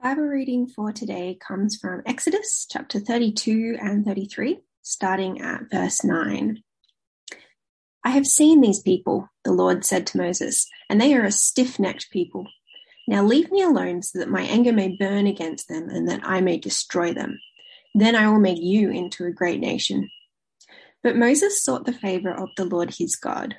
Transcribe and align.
Bible 0.00 0.22
reading 0.22 0.68
for 0.68 0.92
today 0.92 1.36
comes 1.44 1.76
from 1.76 2.02
Exodus 2.06 2.68
chapter 2.70 3.00
32 3.00 3.78
and 3.82 4.04
33, 4.04 4.60
starting 4.80 5.40
at 5.40 5.68
verse 5.72 6.04
9. 6.04 6.62
I 8.04 8.10
have 8.10 8.24
seen 8.24 8.60
these 8.60 8.80
people, 8.80 9.28
the 9.42 9.50
Lord 9.50 9.84
said 9.84 10.06
to 10.06 10.18
Moses, 10.18 10.68
and 10.88 11.00
they 11.00 11.14
are 11.14 11.24
a 11.24 11.32
stiff 11.32 11.80
necked 11.80 12.12
people. 12.12 12.46
Now 13.08 13.24
leave 13.24 13.50
me 13.50 13.60
alone 13.60 14.02
so 14.02 14.20
that 14.20 14.30
my 14.30 14.42
anger 14.42 14.72
may 14.72 14.96
burn 14.96 15.26
against 15.26 15.68
them 15.68 15.88
and 15.88 16.08
that 16.08 16.20
I 16.22 16.42
may 16.42 16.58
destroy 16.58 17.12
them. 17.12 17.40
Then 17.92 18.14
I 18.14 18.30
will 18.30 18.38
make 18.38 18.62
you 18.62 18.90
into 18.90 19.24
a 19.24 19.32
great 19.32 19.58
nation. 19.58 20.08
But 21.02 21.16
Moses 21.16 21.64
sought 21.64 21.86
the 21.86 21.92
favor 21.92 22.30
of 22.30 22.50
the 22.56 22.66
Lord 22.66 22.94
his 22.94 23.16
God. 23.16 23.56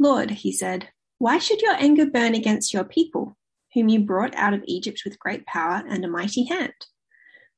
Lord, 0.00 0.32
he 0.32 0.50
said, 0.50 0.88
why 1.18 1.38
should 1.38 1.62
your 1.62 1.74
anger 1.74 2.06
burn 2.06 2.34
against 2.34 2.74
your 2.74 2.84
people? 2.84 3.36
Whom 3.74 3.88
you 3.88 4.00
brought 4.00 4.34
out 4.34 4.54
of 4.54 4.64
Egypt 4.66 5.02
with 5.04 5.18
great 5.18 5.46
power 5.46 5.82
and 5.88 6.04
a 6.04 6.08
mighty 6.08 6.44
hand. 6.44 6.74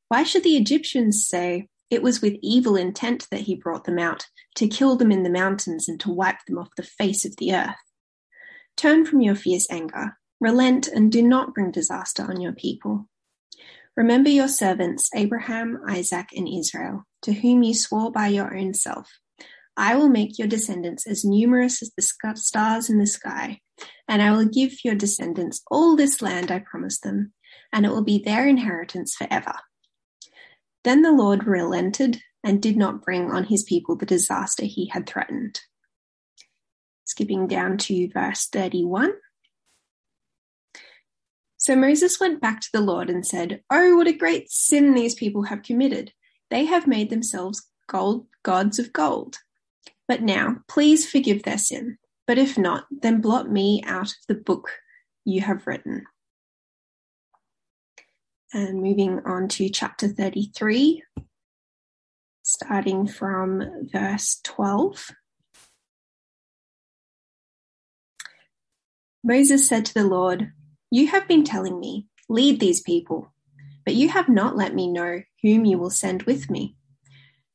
Why 0.08 0.22
should 0.22 0.44
the 0.44 0.56
Egyptians 0.56 1.26
say, 1.26 1.68
It 1.90 2.02
was 2.02 2.20
with 2.20 2.36
evil 2.42 2.76
intent 2.76 3.26
that 3.30 3.42
he 3.42 3.54
brought 3.54 3.84
them 3.84 3.98
out, 3.98 4.26
to 4.56 4.68
kill 4.68 4.96
them 4.96 5.10
in 5.10 5.22
the 5.22 5.30
mountains 5.30 5.88
and 5.88 5.98
to 6.00 6.12
wipe 6.12 6.44
them 6.46 6.58
off 6.58 6.68
the 6.76 6.82
face 6.82 7.24
of 7.24 7.36
the 7.36 7.54
earth? 7.54 7.74
Turn 8.76 9.04
from 9.04 9.20
your 9.20 9.34
fierce 9.34 9.66
anger, 9.70 10.16
relent, 10.40 10.88
and 10.88 11.10
do 11.10 11.22
not 11.22 11.54
bring 11.54 11.70
disaster 11.70 12.22
on 12.22 12.40
your 12.40 12.52
people. 12.52 13.08
Remember 13.96 14.28
your 14.28 14.48
servants, 14.48 15.08
Abraham, 15.14 15.80
Isaac, 15.88 16.28
and 16.34 16.48
Israel, 16.48 17.04
to 17.22 17.32
whom 17.32 17.62
you 17.62 17.74
swore 17.74 18.10
by 18.10 18.28
your 18.28 18.56
own 18.56 18.74
self. 18.74 19.08
I 19.76 19.96
will 19.96 20.08
make 20.08 20.38
your 20.38 20.48
descendants 20.48 21.06
as 21.06 21.24
numerous 21.24 21.82
as 21.82 21.92
the 21.96 22.36
stars 22.36 22.90
in 22.90 22.98
the 22.98 23.06
sky 23.06 23.60
and 24.08 24.22
I 24.22 24.32
will 24.32 24.44
give 24.44 24.84
your 24.84 24.94
descendants 24.94 25.62
all 25.70 25.96
this 25.96 26.20
land 26.20 26.50
I 26.50 26.58
promised 26.58 27.02
them, 27.02 27.32
and 27.72 27.84
it 27.86 27.90
will 27.90 28.04
be 28.04 28.18
their 28.18 28.46
inheritance 28.46 29.14
forever. 29.14 29.54
Then 30.84 31.02
the 31.02 31.12
Lord 31.12 31.46
relented 31.46 32.20
and 32.42 32.60
did 32.60 32.76
not 32.76 33.02
bring 33.02 33.30
on 33.30 33.44
his 33.44 33.64
people 33.64 33.96
the 33.96 34.06
disaster 34.06 34.64
he 34.64 34.88
had 34.88 35.06
threatened. 35.06 35.60
Skipping 37.04 37.46
down 37.46 37.78
to 37.78 38.08
verse 38.12 38.46
31. 38.46 39.12
So 41.56 41.74
Moses 41.74 42.20
went 42.20 42.42
back 42.42 42.60
to 42.60 42.68
the 42.72 42.82
Lord 42.82 43.08
and 43.08 43.26
said, 43.26 43.62
Oh, 43.70 43.96
what 43.96 44.06
a 44.06 44.12
great 44.12 44.50
sin 44.50 44.92
these 44.92 45.14
people 45.14 45.44
have 45.44 45.62
committed. 45.62 46.12
They 46.50 46.66
have 46.66 46.86
made 46.86 47.08
themselves 47.08 47.66
gold, 47.88 48.26
gods 48.42 48.78
of 48.78 48.92
gold. 48.92 49.38
But 50.06 50.20
now, 50.20 50.58
please 50.68 51.08
forgive 51.08 51.44
their 51.44 51.56
sin 51.56 51.96
but 52.26 52.38
if 52.38 52.56
not, 52.56 52.86
then 52.90 53.20
blot 53.20 53.50
me 53.50 53.82
out 53.84 54.08
of 54.08 54.26
the 54.28 54.34
book 54.34 54.70
you 55.24 55.40
have 55.40 55.66
written. 55.66 56.04
And 58.52 58.82
moving 58.82 59.20
on 59.26 59.48
to 59.48 59.68
chapter 59.68 60.08
33, 60.08 61.02
starting 62.42 63.06
from 63.06 63.88
verse 63.92 64.40
12. 64.44 65.10
Moses 69.24 69.66
said 69.66 69.86
to 69.86 69.94
the 69.94 70.04
Lord, 70.04 70.52
You 70.90 71.08
have 71.08 71.26
been 71.26 71.44
telling 71.44 71.80
me, 71.80 72.06
lead 72.28 72.60
these 72.60 72.80
people, 72.80 73.32
but 73.84 73.94
you 73.94 74.08
have 74.10 74.28
not 74.28 74.56
let 74.56 74.74
me 74.74 74.86
know 74.86 75.22
whom 75.42 75.64
you 75.64 75.78
will 75.78 75.90
send 75.90 76.22
with 76.24 76.50
me. 76.50 76.76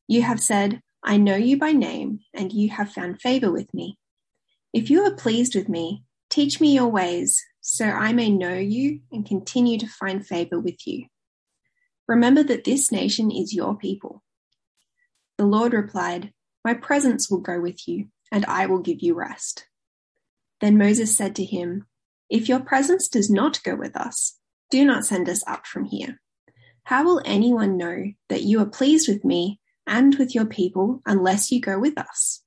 You 0.07 0.23
have 0.23 0.41
said, 0.41 0.81
I 1.03 1.17
know 1.17 1.35
you 1.35 1.57
by 1.57 1.71
name, 1.71 2.19
and 2.33 2.51
you 2.51 2.69
have 2.69 2.91
found 2.91 3.21
favor 3.21 3.51
with 3.51 3.73
me. 3.73 3.97
If 4.73 4.89
you 4.89 5.03
are 5.03 5.15
pleased 5.15 5.55
with 5.55 5.67
me, 5.67 6.03
teach 6.29 6.61
me 6.61 6.75
your 6.75 6.87
ways, 6.87 7.43
so 7.59 7.85
I 7.85 8.13
may 8.13 8.29
know 8.29 8.53
you 8.53 9.01
and 9.11 9.25
continue 9.25 9.79
to 9.79 9.87
find 9.87 10.25
favor 10.25 10.59
with 10.59 10.85
you. 10.85 11.07
Remember 12.07 12.43
that 12.43 12.63
this 12.63 12.91
nation 12.91 13.31
is 13.31 13.53
your 13.53 13.75
people. 13.75 14.23
The 15.37 15.45
Lord 15.45 15.73
replied, 15.73 16.33
My 16.63 16.73
presence 16.73 17.29
will 17.29 17.39
go 17.39 17.59
with 17.59 17.87
you, 17.87 18.09
and 18.31 18.45
I 18.45 18.67
will 18.67 18.79
give 18.79 19.02
you 19.02 19.15
rest. 19.15 19.65
Then 20.61 20.77
Moses 20.77 21.15
said 21.15 21.35
to 21.37 21.45
him, 21.45 21.87
If 22.29 22.47
your 22.47 22.59
presence 22.59 23.08
does 23.08 23.29
not 23.29 23.63
go 23.63 23.75
with 23.75 23.95
us, 23.95 24.37
do 24.69 24.85
not 24.85 25.05
send 25.05 25.29
us 25.29 25.43
up 25.47 25.65
from 25.65 25.85
here. 25.85 26.19
How 26.83 27.03
will 27.03 27.21
anyone 27.25 27.77
know 27.77 28.11
that 28.29 28.43
you 28.43 28.59
are 28.59 28.65
pleased 28.65 29.08
with 29.08 29.25
me 29.25 29.59
and 29.87 30.15
with 30.15 30.35
your 30.35 30.45
people 30.45 31.02
unless 31.05 31.52
you 31.52 31.59
go 31.59 31.79
with 31.79 31.97
us? 31.97 32.43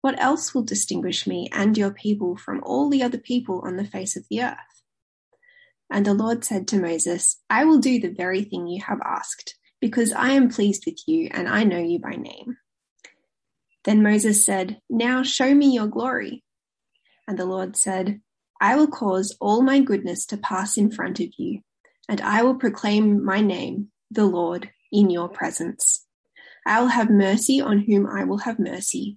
What 0.00 0.20
else 0.20 0.54
will 0.54 0.62
distinguish 0.62 1.26
me 1.26 1.48
and 1.52 1.76
your 1.76 1.90
people 1.90 2.36
from 2.36 2.62
all 2.64 2.88
the 2.88 3.02
other 3.02 3.18
people 3.18 3.60
on 3.64 3.76
the 3.76 3.84
face 3.84 4.16
of 4.16 4.24
the 4.30 4.42
earth? 4.42 4.56
And 5.90 6.06
the 6.06 6.14
Lord 6.14 6.44
said 6.44 6.68
to 6.68 6.80
Moses, 6.80 7.40
I 7.50 7.64
will 7.64 7.78
do 7.78 8.00
the 8.00 8.08
very 8.08 8.44
thing 8.44 8.66
you 8.66 8.82
have 8.82 9.00
asked, 9.04 9.56
because 9.80 10.12
I 10.12 10.30
am 10.30 10.48
pleased 10.48 10.84
with 10.86 10.98
you 11.06 11.28
and 11.32 11.48
I 11.48 11.64
know 11.64 11.78
you 11.78 11.98
by 11.98 12.12
name. 12.12 12.56
Then 13.84 14.02
Moses 14.02 14.44
said, 14.44 14.80
Now 14.88 15.22
show 15.22 15.54
me 15.54 15.74
your 15.74 15.86
glory. 15.86 16.44
And 17.26 17.38
the 17.38 17.44
Lord 17.44 17.76
said, 17.76 18.20
I 18.60 18.76
will 18.76 18.88
cause 18.88 19.36
all 19.40 19.62
my 19.62 19.80
goodness 19.80 20.26
to 20.26 20.36
pass 20.36 20.76
in 20.76 20.90
front 20.90 21.18
of 21.20 21.28
you, 21.38 21.60
and 22.08 22.20
I 22.20 22.42
will 22.42 22.56
proclaim 22.56 23.24
my 23.24 23.40
name, 23.40 23.90
the 24.10 24.26
Lord, 24.26 24.70
in 24.92 25.10
your 25.10 25.28
presence. 25.28 26.06
I 26.66 26.80
will 26.80 26.88
have 26.88 27.08
mercy 27.08 27.60
on 27.60 27.78
whom 27.78 28.06
I 28.06 28.24
will 28.24 28.38
have 28.38 28.58
mercy, 28.58 29.16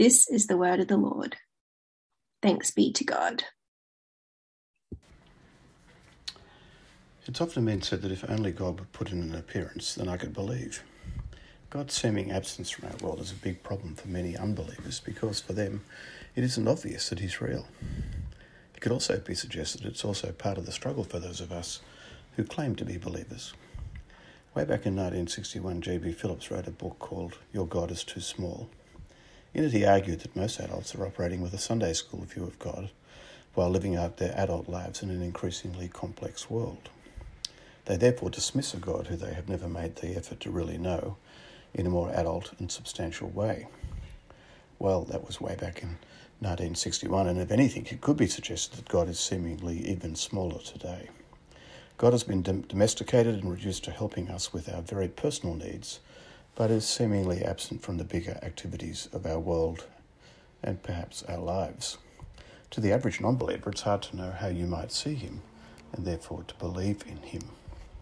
This 0.00 0.30
is 0.30 0.46
the 0.46 0.56
word 0.56 0.80
of 0.80 0.88
the 0.88 0.96
Lord. 0.96 1.36
Thanks 2.40 2.70
be 2.70 2.90
to 2.90 3.04
God. 3.04 3.44
It's 7.26 7.38
often 7.38 7.66
been 7.66 7.82
said 7.82 8.00
that 8.00 8.10
if 8.10 8.24
only 8.26 8.50
God 8.50 8.80
would 8.80 8.94
put 8.94 9.12
in 9.12 9.20
an 9.20 9.34
appearance, 9.34 9.94
then 9.94 10.08
I 10.08 10.16
could 10.16 10.32
believe. 10.32 10.82
God's 11.68 11.92
seeming 11.92 12.30
absence 12.30 12.70
from 12.70 12.88
our 12.88 12.96
world 13.02 13.20
is 13.20 13.30
a 13.30 13.34
big 13.34 13.62
problem 13.62 13.94
for 13.94 14.08
many 14.08 14.38
unbelievers 14.38 15.00
because 15.00 15.38
for 15.38 15.52
them 15.52 15.82
it 16.34 16.44
isn't 16.44 16.66
obvious 16.66 17.10
that 17.10 17.20
He's 17.20 17.42
real. 17.42 17.66
It 18.74 18.80
could 18.80 18.92
also 18.92 19.18
be 19.18 19.34
suggested 19.34 19.84
it's 19.84 20.02
also 20.02 20.32
part 20.32 20.56
of 20.56 20.64
the 20.64 20.72
struggle 20.72 21.04
for 21.04 21.18
those 21.18 21.42
of 21.42 21.52
us 21.52 21.80
who 22.36 22.44
claim 22.44 22.74
to 22.76 22.86
be 22.86 22.96
believers. 22.96 23.52
Way 24.54 24.62
back 24.62 24.86
in 24.86 24.96
1961, 24.96 25.82
J.B. 25.82 26.12
Phillips 26.12 26.50
wrote 26.50 26.66
a 26.66 26.70
book 26.70 26.98
called 26.98 27.36
Your 27.52 27.66
God 27.66 27.90
is 27.90 28.02
Too 28.02 28.20
Small. 28.20 28.70
In 29.52 29.64
it, 29.64 29.72
he 29.72 29.84
argued 29.84 30.20
that 30.20 30.36
most 30.36 30.60
adults 30.60 30.94
are 30.94 31.04
operating 31.04 31.40
with 31.40 31.52
a 31.54 31.58
Sunday 31.58 31.92
school 31.92 32.24
view 32.24 32.44
of 32.44 32.58
God 32.58 32.90
while 33.54 33.68
living 33.68 33.96
out 33.96 34.18
their 34.18 34.32
adult 34.38 34.68
lives 34.68 35.02
in 35.02 35.10
an 35.10 35.22
increasingly 35.22 35.88
complex 35.88 36.48
world. 36.48 36.88
They 37.86 37.96
therefore 37.96 38.30
dismiss 38.30 38.74
a 38.74 38.76
God 38.76 39.08
who 39.08 39.16
they 39.16 39.34
have 39.34 39.48
never 39.48 39.68
made 39.68 39.96
the 39.96 40.16
effort 40.16 40.38
to 40.40 40.50
really 40.50 40.78
know 40.78 41.16
in 41.74 41.86
a 41.86 41.90
more 41.90 42.10
adult 42.10 42.52
and 42.60 42.70
substantial 42.70 43.28
way. 43.28 43.66
Well, 44.78 45.02
that 45.04 45.26
was 45.26 45.40
way 45.40 45.56
back 45.56 45.82
in 45.82 45.98
1961, 46.38 47.26
and 47.26 47.40
if 47.40 47.50
anything, 47.50 47.86
it 47.86 48.00
could 48.00 48.16
be 48.16 48.28
suggested 48.28 48.78
that 48.78 48.88
God 48.88 49.08
is 49.08 49.18
seemingly 49.18 49.78
even 49.88 50.14
smaller 50.14 50.60
today. 50.60 51.08
God 51.98 52.12
has 52.12 52.22
been 52.22 52.42
domesticated 52.42 53.34
and 53.34 53.50
reduced 53.50 53.84
to 53.84 53.90
helping 53.90 54.30
us 54.30 54.52
with 54.52 54.72
our 54.72 54.80
very 54.80 55.08
personal 55.08 55.54
needs 55.54 56.00
but 56.54 56.70
is 56.70 56.86
seemingly 56.86 57.42
absent 57.42 57.82
from 57.82 57.96
the 57.96 58.04
bigger 58.04 58.38
activities 58.42 59.08
of 59.12 59.26
our 59.26 59.38
world 59.38 59.86
and 60.62 60.82
perhaps 60.82 61.22
our 61.24 61.38
lives. 61.38 61.98
To 62.72 62.80
the 62.80 62.92
average 62.92 63.20
non 63.20 63.36
believer, 63.36 63.70
it's 63.70 63.82
hard 63.82 64.02
to 64.02 64.16
know 64.16 64.30
how 64.30 64.48
you 64.48 64.66
might 64.66 64.92
see 64.92 65.14
him 65.14 65.42
and 65.92 66.06
therefore 66.06 66.44
to 66.44 66.54
believe 66.54 67.02
in 67.06 67.18
him. 67.18 67.42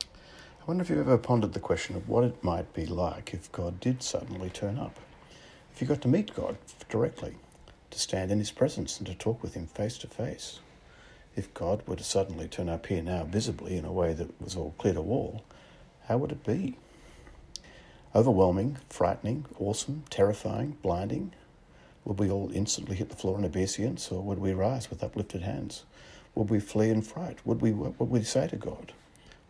I 0.02 0.64
wonder 0.66 0.82
if 0.82 0.90
you've 0.90 0.98
ever 0.98 1.16
pondered 1.16 1.54
the 1.54 1.60
question 1.60 1.96
of 1.96 2.08
what 2.08 2.24
it 2.24 2.44
might 2.44 2.74
be 2.74 2.84
like 2.84 3.32
if 3.32 3.50
God 3.52 3.80
did 3.80 4.02
suddenly 4.02 4.50
turn 4.50 4.78
up. 4.78 4.98
If 5.72 5.80
you 5.80 5.86
got 5.86 6.02
to 6.02 6.08
meet 6.08 6.34
God 6.34 6.58
directly, 6.88 7.36
to 7.90 7.98
stand 7.98 8.30
in 8.30 8.38
his 8.38 8.50
presence 8.50 8.98
and 8.98 9.06
to 9.06 9.14
talk 9.14 9.42
with 9.42 9.54
him 9.54 9.66
face 9.66 9.98
to 9.98 10.06
face. 10.06 10.60
If 11.36 11.54
God 11.54 11.82
were 11.86 11.96
to 11.96 12.04
suddenly 12.04 12.48
turn 12.48 12.68
up 12.68 12.86
here 12.86 13.02
now 13.02 13.24
visibly 13.24 13.76
in 13.76 13.84
a 13.84 13.92
way 13.92 14.12
that 14.14 14.40
was 14.40 14.56
all 14.56 14.74
clear 14.78 14.94
to 14.94 15.00
all, 15.00 15.44
how 16.06 16.18
would 16.18 16.32
it 16.32 16.44
be? 16.44 16.76
Overwhelming, 18.14 18.78
frightening, 18.88 19.44
awesome, 19.58 20.04
terrifying, 20.08 20.78
blinding? 20.80 21.32
Would 22.06 22.18
we 22.18 22.30
all 22.30 22.50
instantly 22.54 22.96
hit 22.96 23.10
the 23.10 23.16
floor 23.16 23.38
in 23.38 23.44
obeisance, 23.44 24.10
or 24.10 24.22
would 24.22 24.38
we 24.38 24.54
rise 24.54 24.88
with 24.88 25.02
uplifted 25.02 25.42
hands? 25.42 25.84
Would 26.34 26.48
we 26.48 26.58
flee 26.58 26.88
in 26.88 27.02
fright? 27.02 27.38
Would 27.44 27.60
we, 27.60 27.72
what 27.72 28.00
would 28.00 28.08
we 28.08 28.22
say 28.22 28.48
to 28.48 28.56
God? 28.56 28.92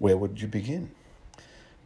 Where 0.00 0.16
would 0.16 0.40
you 0.40 0.49
begin? 0.49 0.90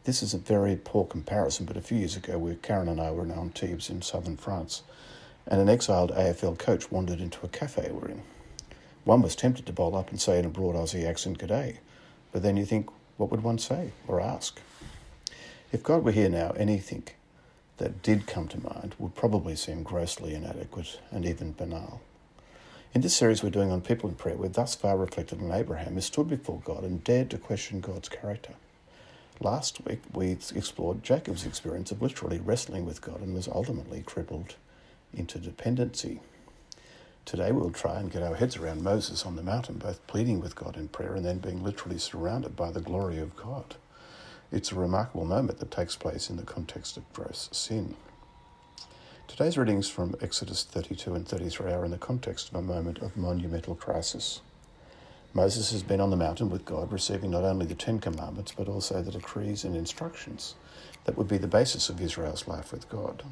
This 0.05 0.23
is 0.23 0.33
a 0.33 0.39
very 0.39 0.75
poor 0.75 1.05
comparison, 1.05 1.67
but 1.67 1.77
a 1.77 1.81
few 1.81 1.99
years 1.99 2.17
ago, 2.17 2.39
we, 2.39 2.55
Karen 2.55 2.89
and 2.89 2.99
I 2.99 3.11
were 3.11 3.23
in 3.23 3.31
Antibes 3.31 3.91
in 3.91 4.01
southern 4.01 4.37
France, 4.37 4.81
and 5.45 5.61
an 5.61 5.69
exiled 5.69 6.11
AFL 6.11 6.57
coach 6.57 6.91
wandered 6.91 7.21
into 7.21 7.45
a 7.45 7.49
cafe 7.49 7.91
we're 7.91 8.07
in. 8.07 8.23
One 9.03 9.21
was 9.21 9.35
tempted 9.35 9.67
to 9.67 9.73
bowl 9.73 9.95
up 9.95 10.09
and 10.09 10.19
say 10.19 10.39
in 10.39 10.45
a 10.45 10.49
broad 10.49 10.75
Aussie 10.75 11.07
accent, 11.07 11.37
G'day, 11.37 11.77
but 12.31 12.41
then 12.41 12.57
you 12.57 12.65
think, 12.65 12.89
what 13.17 13.29
would 13.29 13.43
one 13.43 13.59
say 13.59 13.91
or 14.07 14.19
ask? 14.19 14.59
If 15.73 15.81
God 15.81 16.03
were 16.03 16.11
here 16.11 16.29
now, 16.29 16.51
anything 16.51 17.07
that 17.77 18.03
did 18.03 18.27
come 18.27 18.47
to 18.49 18.61
mind 18.61 18.93
would 18.99 19.15
probably 19.15 19.55
seem 19.55 19.81
grossly 19.81 20.35
inadequate 20.35 20.99
and 21.09 21.25
even 21.25 21.53
banal. 21.53 21.99
In 22.93 23.01
this 23.01 23.15
series 23.15 23.41
we're 23.41 23.49
doing 23.49 23.71
on 23.71 23.81
people 23.81 24.07
in 24.07 24.13
prayer, 24.13 24.35
we've 24.35 24.53
thus 24.53 24.75
far 24.75 24.95
reflected 24.95 25.41
on 25.41 25.51
Abraham 25.51 25.95
who 25.95 26.01
stood 26.01 26.29
before 26.29 26.61
God 26.63 26.83
and 26.83 27.03
dared 27.03 27.31
to 27.31 27.39
question 27.39 27.81
God's 27.81 28.07
character. 28.07 28.53
Last 29.39 29.83
week 29.83 30.01
we 30.13 30.29
explored 30.33 31.01
Jacob's 31.01 31.43
experience 31.43 31.91
of 31.91 32.03
literally 32.03 32.37
wrestling 32.37 32.85
with 32.85 33.01
God 33.01 33.21
and 33.21 33.33
was 33.33 33.47
ultimately 33.47 34.03
crippled 34.03 34.53
into 35.11 35.39
dependency. 35.39 36.19
Today 37.25 37.51
we'll 37.51 37.71
try 37.71 37.99
and 37.99 38.11
get 38.11 38.21
our 38.21 38.35
heads 38.35 38.57
around 38.57 38.83
Moses 38.83 39.25
on 39.25 39.35
the 39.35 39.41
mountain, 39.41 39.79
both 39.79 40.05
pleading 40.05 40.39
with 40.39 40.55
God 40.55 40.77
in 40.77 40.89
prayer 40.89 41.15
and 41.15 41.25
then 41.25 41.39
being 41.39 41.63
literally 41.63 41.97
surrounded 41.97 42.55
by 42.55 42.69
the 42.69 42.79
glory 42.79 43.17
of 43.17 43.35
God. 43.35 43.73
It's 44.53 44.71
a 44.71 44.75
remarkable 44.75 45.25
moment 45.25 45.57
that 45.57 45.71
takes 45.71 45.95
place 45.95 46.29
in 46.29 46.37
the 46.37 46.43
context 46.43 46.95
of 46.95 47.11
gross 47.11 47.49
sin. 47.51 47.95
Today's 49.27 49.57
readings 49.57 49.89
from 49.89 50.13
Exodus 50.21 50.63
32 50.63 51.15
and 51.15 51.27
33 51.27 51.71
are 51.71 51.83
in 51.83 51.89
the 51.89 51.97
context 51.97 52.49
of 52.49 52.55
a 52.57 52.61
moment 52.61 52.99
of 52.99 53.17
monumental 53.17 53.73
crisis. 53.73 54.41
Moses 55.33 55.71
has 55.71 55.81
been 55.81 55.99
on 55.99 56.11
the 56.11 56.15
mountain 56.15 56.51
with 56.51 56.65
God, 56.65 56.91
receiving 56.91 57.31
not 57.31 57.43
only 57.43 57.65
the 57.65 57.73
Ten 57.73 57.97
Commandments, 57.97 58.53
but 58.55 58.67
also 58.67 59.01
the 59.01 59.09
decrees 59.09 59.63
and 59.63 59.75
instructions 59.75 60.53
that 61.05 61.17
would 61.17 61.27
be 61.27 61.39
the 61.39 61.47
basis 61.47 61.89
of 61.89 61.99
Israel's 61.99 62.47
life 62.47 62.71
with 62.71 62.87
God. 62.89 63.23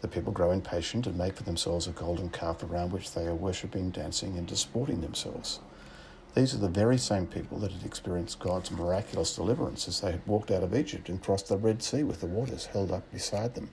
The 0.00 0.08
people 0.08 0.32
grow 0.32 0.50
impatient 0.50 1.06
and 1.06 1.16
make 1.16 1.36
for 1.36 1.44
themselves 1.44 1.86
a 1.86 1.92
golden 1.92 2.30
calf 2.30 2.64
around 2.64 2.90
which 2.90 3.14
they 3.14 3.26
are 3.26 3.34
worshipping, 3.36 3.90
dancing, 3.90 4.36
and 4.36 4.48
disporting 4.48 5.02
themselves. 5.02 5.60
These 6.34 6.54
are 6.54 6.58
the 6.58 6.68
very 6.68 6.96
same 6.96 7.26
people 7.26 7.58
that 7.58 7.72
had 7.72 7.84
experienced 7.84 8.38
God's 8.38 8.70
miraculous 8.70 9.36
deliverance 9.36 9.86
as 9.86 10.00
they 10.00 10.12
had 10.12 10.26
walked 10.26 10.50
out 10.50 10.62
of 10.62 10.74
Egypt 10.74 11.10
and 11.10 11.22
crossed 11.22 11.48
the 11.48 11.58
Red 11.58 11.82
Sea 11.82 12.04
with 12.04 12.20
the 12.22 12.26
waters 12.26 12.66
held 12.66 12.90
up 12.90 13.10
beside 13.12 13.54
them, 13.54 13.68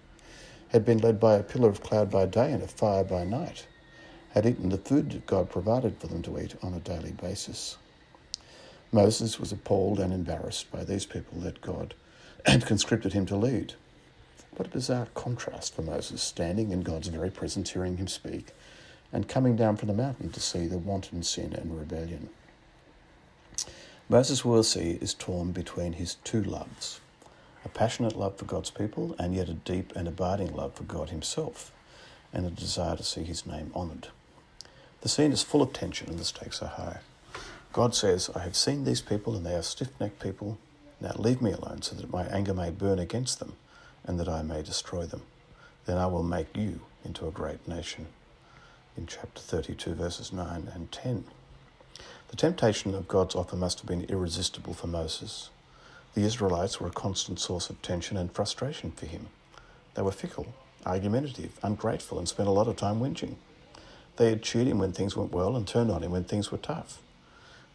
had 0.69 0.83
been 0.83 0.97
led 0.97 1.21
by 1.21 1.35
a 1.35 1.43
pillar 1.43 1.69
of 1.69 1.81
cloud 1.81 2.11
by 2.11 2.25
day 2.25 2.51
and 2.51 2.61
a 2.61 2.67
fire 2.67 3.05
by 3.05 3.23
night, 3.23 3.65
had 4.31 4.45
eaten 4.45 4.67
the 4.67 4.77
food 4.77 5.09
that 5.11 5.25
God 5.25 5.49
provided 5.49 5.97
for 5.99 6.07
them 6.07 6.21
to 6.23 6.37
eat 6.37 6.53
on 6.61 6.73
a 6.73 6.81
daily 6.81 7.13
basis. 7.13 7.77
Moses 8.91 9.39
was 9.39 9.53
appalled 9.53 9.99
and 10.01 10.11
embarrassed 10.11 10.69
by 10.69 10.83
these 10.83 11.05
people 11.05 11.39
that 11.39 11.61
God 11.61 11.93
had 12.45 12.65
conscripted 12.65 13.13
him 13.13 13.25
to 13.27 13.37
lead. 13.37 13.75
What 14.57 14.67
a 14.67 14.71
bizarre 14.71 15.07
contrast 15.13 15.75
for 15.75 15.81
Moses, 15.83 16.21
standing 16.21 16.71
in 16.71 16.81
God's 16.81 17.07
very 17.07 17.29
presence, 17.29 17.69
hearing 17.69 17.95
him 17.95 18.07
speak, 18.07 18.49
and 19.13 19.29
coming 19.29 19.55
down 19.55 19.77
from 19.77 19.87
the 19.87 19.93
mountain 19.93 20.29
to 20.31 20.41
see 20.41 20.67
the 20.67 20.77
wanton 20.77 21.23
sin 21.23 21.53
and 21.53 21.77
rebellion. 21.79 22.29
Moses, 24.11 24.43
we'll 24.43 24.63
see, 24.63 24.97
is 25.01 25.13
torn 25.13 25.51
between 25.51 25.93
his 25.93 26.15
two 26.23 26.43
loves 26.43 26.99
a 27.65 27.69
passionate 27.69 28.15
love 28.15 28.37
for 28.37 28.45
God's 28.45 28.71
people, 28.71 29.15
and 29.19 29.35
yet 29.35 29.49
a 29.49 29.53
deep 29.53 29.93
and 29.95 30.07
abiding 30.07 30.55
love 30.55 30.73
for 30.73 30.83
God 30.83 31.09
Himself, 31.09 31.71
and 32.33 32.45
a 32.45 32.49
desire 32.49 32.95
to 32.95 33.03
see 33.03 33.23
His 33.23 33.45
name 33.45 33.71
honoured. 33.75 34.07
The 35.01 35.09
scene 35.09 35.31
is 35.31 35.43
full 35.43 35.61
of 35.61 35.73
tension 35.73 36.09
and 36.09 36.19
the 36.19 36.25
stakes 36.25 36.61
are 36.61 36.69
high. 36.69 36.99
God 37.71 37.95
says, 37.95 38.29
I 38.35 38.39
have 38.39 38.55
seen 38.55 38.83
these 38.83 39.01
people 39.01 39.35
and 39.35 39.45
they 39.45 39.55
are 39.55 39.61
stiff 39.61 39.89
necked 39.99 40.21
people. 40.21 40.57
Now 40.99 41.13
leave 41.17 41.41
me 41.41 41.51
alone 41.51 41.81
so 41.83 41.95
that 41.95 42.11
my 42.11 42.25
anger 42.25 42.53
may 42.53 42.69
burn 42.71 42.99
against 42.99 43.39
them 43.39 43.53
and 44.03 44.19
that 44.19 44.27
I 44.27 44.41
may 44.41 44.61
destroy 44.61 45.05
them. 45.05 45.21
Then 45.85 45.97
I 45.97 46.07
will 46.07 46.23
make 46.23 46.57
you 46.57 46.81
into 47.05 47.27
a 47.27 47.31
great 47.31 47.65
nation. 47.67 48.07
In 48.97 49.05
chapter 49.07 49.41
32, 49.41 49.93
verses 49.93 50.33
9 50.33 50.69
and 50.73 50.91
10. 50.91 51.23
The 52.29 52.35
temptation 52.35 52.93
of 52.93 53.07
God's 53.07 53.33
offer 53.33 53.55
must 53.55 53.79
have 53.79 53.87
been 53.87 54.03
irresistible 54.03 54.75
for 54.75 54.85
Moses. 54.85 55.49
The 56.13 56.21
Israelites 56.21 56.79
were 56.79 56.87
a 56.87 56.91
constant 56.91 57.39
source 57.39 57.71
of 57.71 57.81
tension 57.81 58.17
and 58.17 58.31
frustration 58.31 58.91
for 58.91 59.07
him. 59.07 59.29
They 59.95 60.03
were 60.03 60.11
fickle, 60.11 60.53
argumentative, 60.85 61.59
ungrateful, 61.63 62.19
and 62.19 62.29
spent 62.29 62.47
a 62.47 62.51
lot 62.51 62.67
of 62.67 62.75
time 62.75 62.99
whinging. 62.99 63.35
They 64.17 64.29
had 64.29 64.43
cheered 64.43 64.67
him 64.67 64.77
when 64.77 64.93
things 64.93 65.17
went 65.17 65.31
well 65.31 65.55
and 65.55 65.67
turned 65.67 65.89
on 65.89 66.03
him 66.03 66.11
when 66.11 66.23
things 66.23 66.51
were 66.51 66.59
tough. 66.59 67.01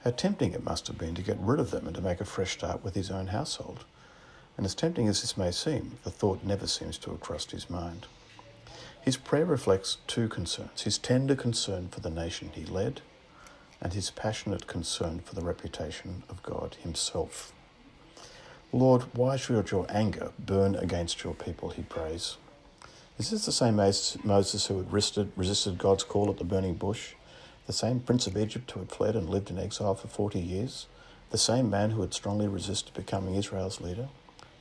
How 0.04 0.12
tempting 0.12 0.52
it 0.52 0.62
must 0.62 0.86
have 0.86 0.98
been 0.98 1.16
to 1.16 1.22
get 1.22 1.38
rid 1.40 1.58
of 1.58 1.72
them 1.72 1.88
and 1.88 1.96
to 1.96 2.02
make 2.02 2.20
a 2.20 2.24
fresh 2.24 2.52
start 2.52 2.84
with 2.84 2.94
his 2.94 3.10
own 3.10 3.28
household. 3.28 3.84
And 4.56 4.64
as 4.64 4.76
tempting 4.76 5.08
as 5.08 5.20
this 5.20 5.36
may 5.36 5.50
seem, 5.50 5.98
the 6.04 6.12
thought 6.12 6.44
never 6.44 6.68
seems 6.68 6.96
to 6.98 7.10
have 7.10 7.20
crossed 7.20 7.50
his 7.50 7.68
mind. 7.68 8.06
His 9.00 9.16
prayer 9.16 9.46
reflects 9.46 9.96
two 10.06 10.28
concerns 10.28 10.82
his 10.82 10.96
tender 10.96 11.34
concern 11.34 11.88
for 11.88 11.98
the 11.98 12.08
nation 12.08 12.50
he 12.54 12.64
led 12.64 13.00
and 13.80 13.92
his 13.92 14.10
passionate 14.10 14.66
concern 14.66 15.20
for 15.20 15.34
the 15.34 15.42
reputation 15.44 16.22
of 16.28 16.42
God 16.42 16.76
Himself. 16.82 17.52
Lord, 18.72 19.02
why 19.12 19.36
should 19.36 19.70
your 19.70 19.86
anger 19.88 20.32
burn 20.38 20.74
against 20.74 21.22
your 21.22 21.34
people? 21.34 21.70
He 21.70 21.82
prays. 21.82 22.36
Is 23.18 23.30
this 23.30 23.46
the 23.46 23.52
same 23.52 23.76
Moses 23.76 24.66
who 24.66 24.78
had 24.78 24.92
resisted, 24.92 25.30
resisted 25.36 25.78
God's 25.78 26.02
call 26.02 26.28
at 26.30 26.38
the 26.38 26.44
burning 26.44 26.74
bush? 26.74 27.14
The 27.68 27.72
same 27.72 28.00
prince 28.00 28.26
of 28.26 28.36
Egypt 28.36 28.70
who 28.72 28.80
had 28.80 28.90
fled 28.90 29.14
and 29.14 29.30
lived 29.30 29.50
in 29.50 29.58
exile 29.58 29.94
for 29.94 30.08
40 30.08 30.40
years? 30.40 30.86
The 31.30 31.38
same 31.38 31.70
man 31.70 31.90
who 31.90 32.00
had 32.00 32.12
strongly 32.12 32.48
resisted 32.48 32.92
becoming 32.92 33.36
Israel's 33.36 33.80
leader? 33.80 34.08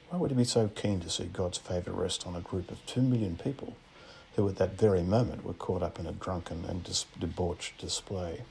Why 0.10 0.20
would 0.20 0.30
he 0.30 0.38
be 0.38 0.44
so 0.44 0.68
keen 0.68 1.00
to 1.00 1.10
see 1.10 1.26
God's 1.26 1.58
favour 1.58 1.92
rest 1.92 2.28
on 2.28 2.36
a 2.36 2.42
group 2.42 2.70
of 2.70 2.86
two 2.86 3.02
million 3.02 3.36
people 3.36 3.76
who 4.36 4.48
at 4.48 4.58
that 4.58 4.78
very 4.78 5.02
moment 5.02 5.44
were 5.44 5.54
caught 5.54 5.82
up 5.82 6.00
in 6.00 6.06
a 6.06 6.12
drunken 6.12 6.66
and 6.66 6.88
debauched 7.20 7.80
display? 7.80 8.44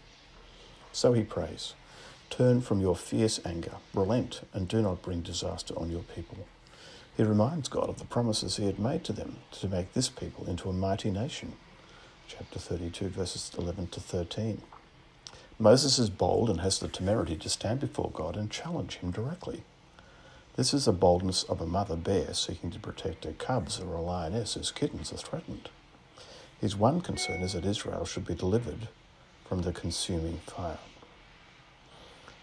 So 0.93 1.13
he 1.13 1.23
prays 1.23 1.75
Turn 2.33 2.63
from 2.63 2.81
your 2.81 2.97
fierce 2.97 3.41
anger, 3.45 3.75
relent, 3.93 4.41
and 4.55 4.67
do 4.67 4.81
not 4.81 5.03
bring 5.03 5.21
disaster 5.21 5.75
on 5.79 5.91
your 5.91 6.03
people. 6.03 6.39
He 7.15 7.25
reminds 7.25 7.69
God 7.69 7.91
of 7.91 7.99
the 7.99 8.07
promises 8.07 8.57
he 8.57 8.65
had 8.65 8.79
made 8.79 9.05
to 9.05 9.13
them 9.13 9.37
to 9.53 9.69
make 9.69 9.93
this 9.93 10.09
people 10.09 10.47
into 10.49 10.71
a 10.71 10.73
mighty 10.73 11.11
nation. 11.11 11.53
Chapter 12.27 12.59
32, 12.59 13.09
verses 13.09 13.51
11 13.59 13.89
to 13.89 14.01
13. 14.01 14.63
Moses 15.59 15.99
is 15.99 16.09
bold 16.09 16.49
and 16.49 16.63
has 16.63 16.79
the 16.79 16.89
temerity 16.89 17.37
to 17.37 17.51
stand 17.51 17.81
before 17.81 18.11
God 18.15 18.35
and 18.35 18.51
challenge 18.51 18.97
him 18.97 19.11
directly. 19.11 19.63
This 20.57 20.73
is 20.73 20.87
the 20.87 20.93
boldness 20.93 21.43
of 21.45 21.61
a 21.61 21.67
mother 21.67 21.97
bear 21.97 22.33
seeking 22.33 22.71
to 22.71 22.79
protect 22.79 23.25
her 23.25 23.33
cubs 23.33 23.79
or 23.79 23.95
a 23.95 24.01
lioness 24.01 24.55
whose 24.55 24.73
kittens 24.73 25.13
are 25.13 25.19
threatened. 25.19 25.69
His 26.63 26.77
one 26.77 27.03
concern 27.03 27.43
is 27.43 27.53
that 27.53 27.67
Israel 27.67 28.07
should 28.07 28.27
be 28.27 28.35
delivered 28.35 28.89
from 29.45 29.63
the 29.63 29.73
consuming 29.73 30.39
fire. 30.47 30.79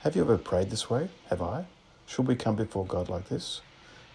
Have 0.03 0.15
you 0.15 0.21
ever 0.21 0.37
prayed 0.37 0.69
this 0.69 0.89
way? 0.89 1.09
Have 1.29 1.41
I? 1.41 1.65
Should 2.05 2.25
we 2.25 2.35
come 2.37 2.55
before 2.55 2.85
God 2.85 3.09
like 3.09 3.27
this? 3.27 3.59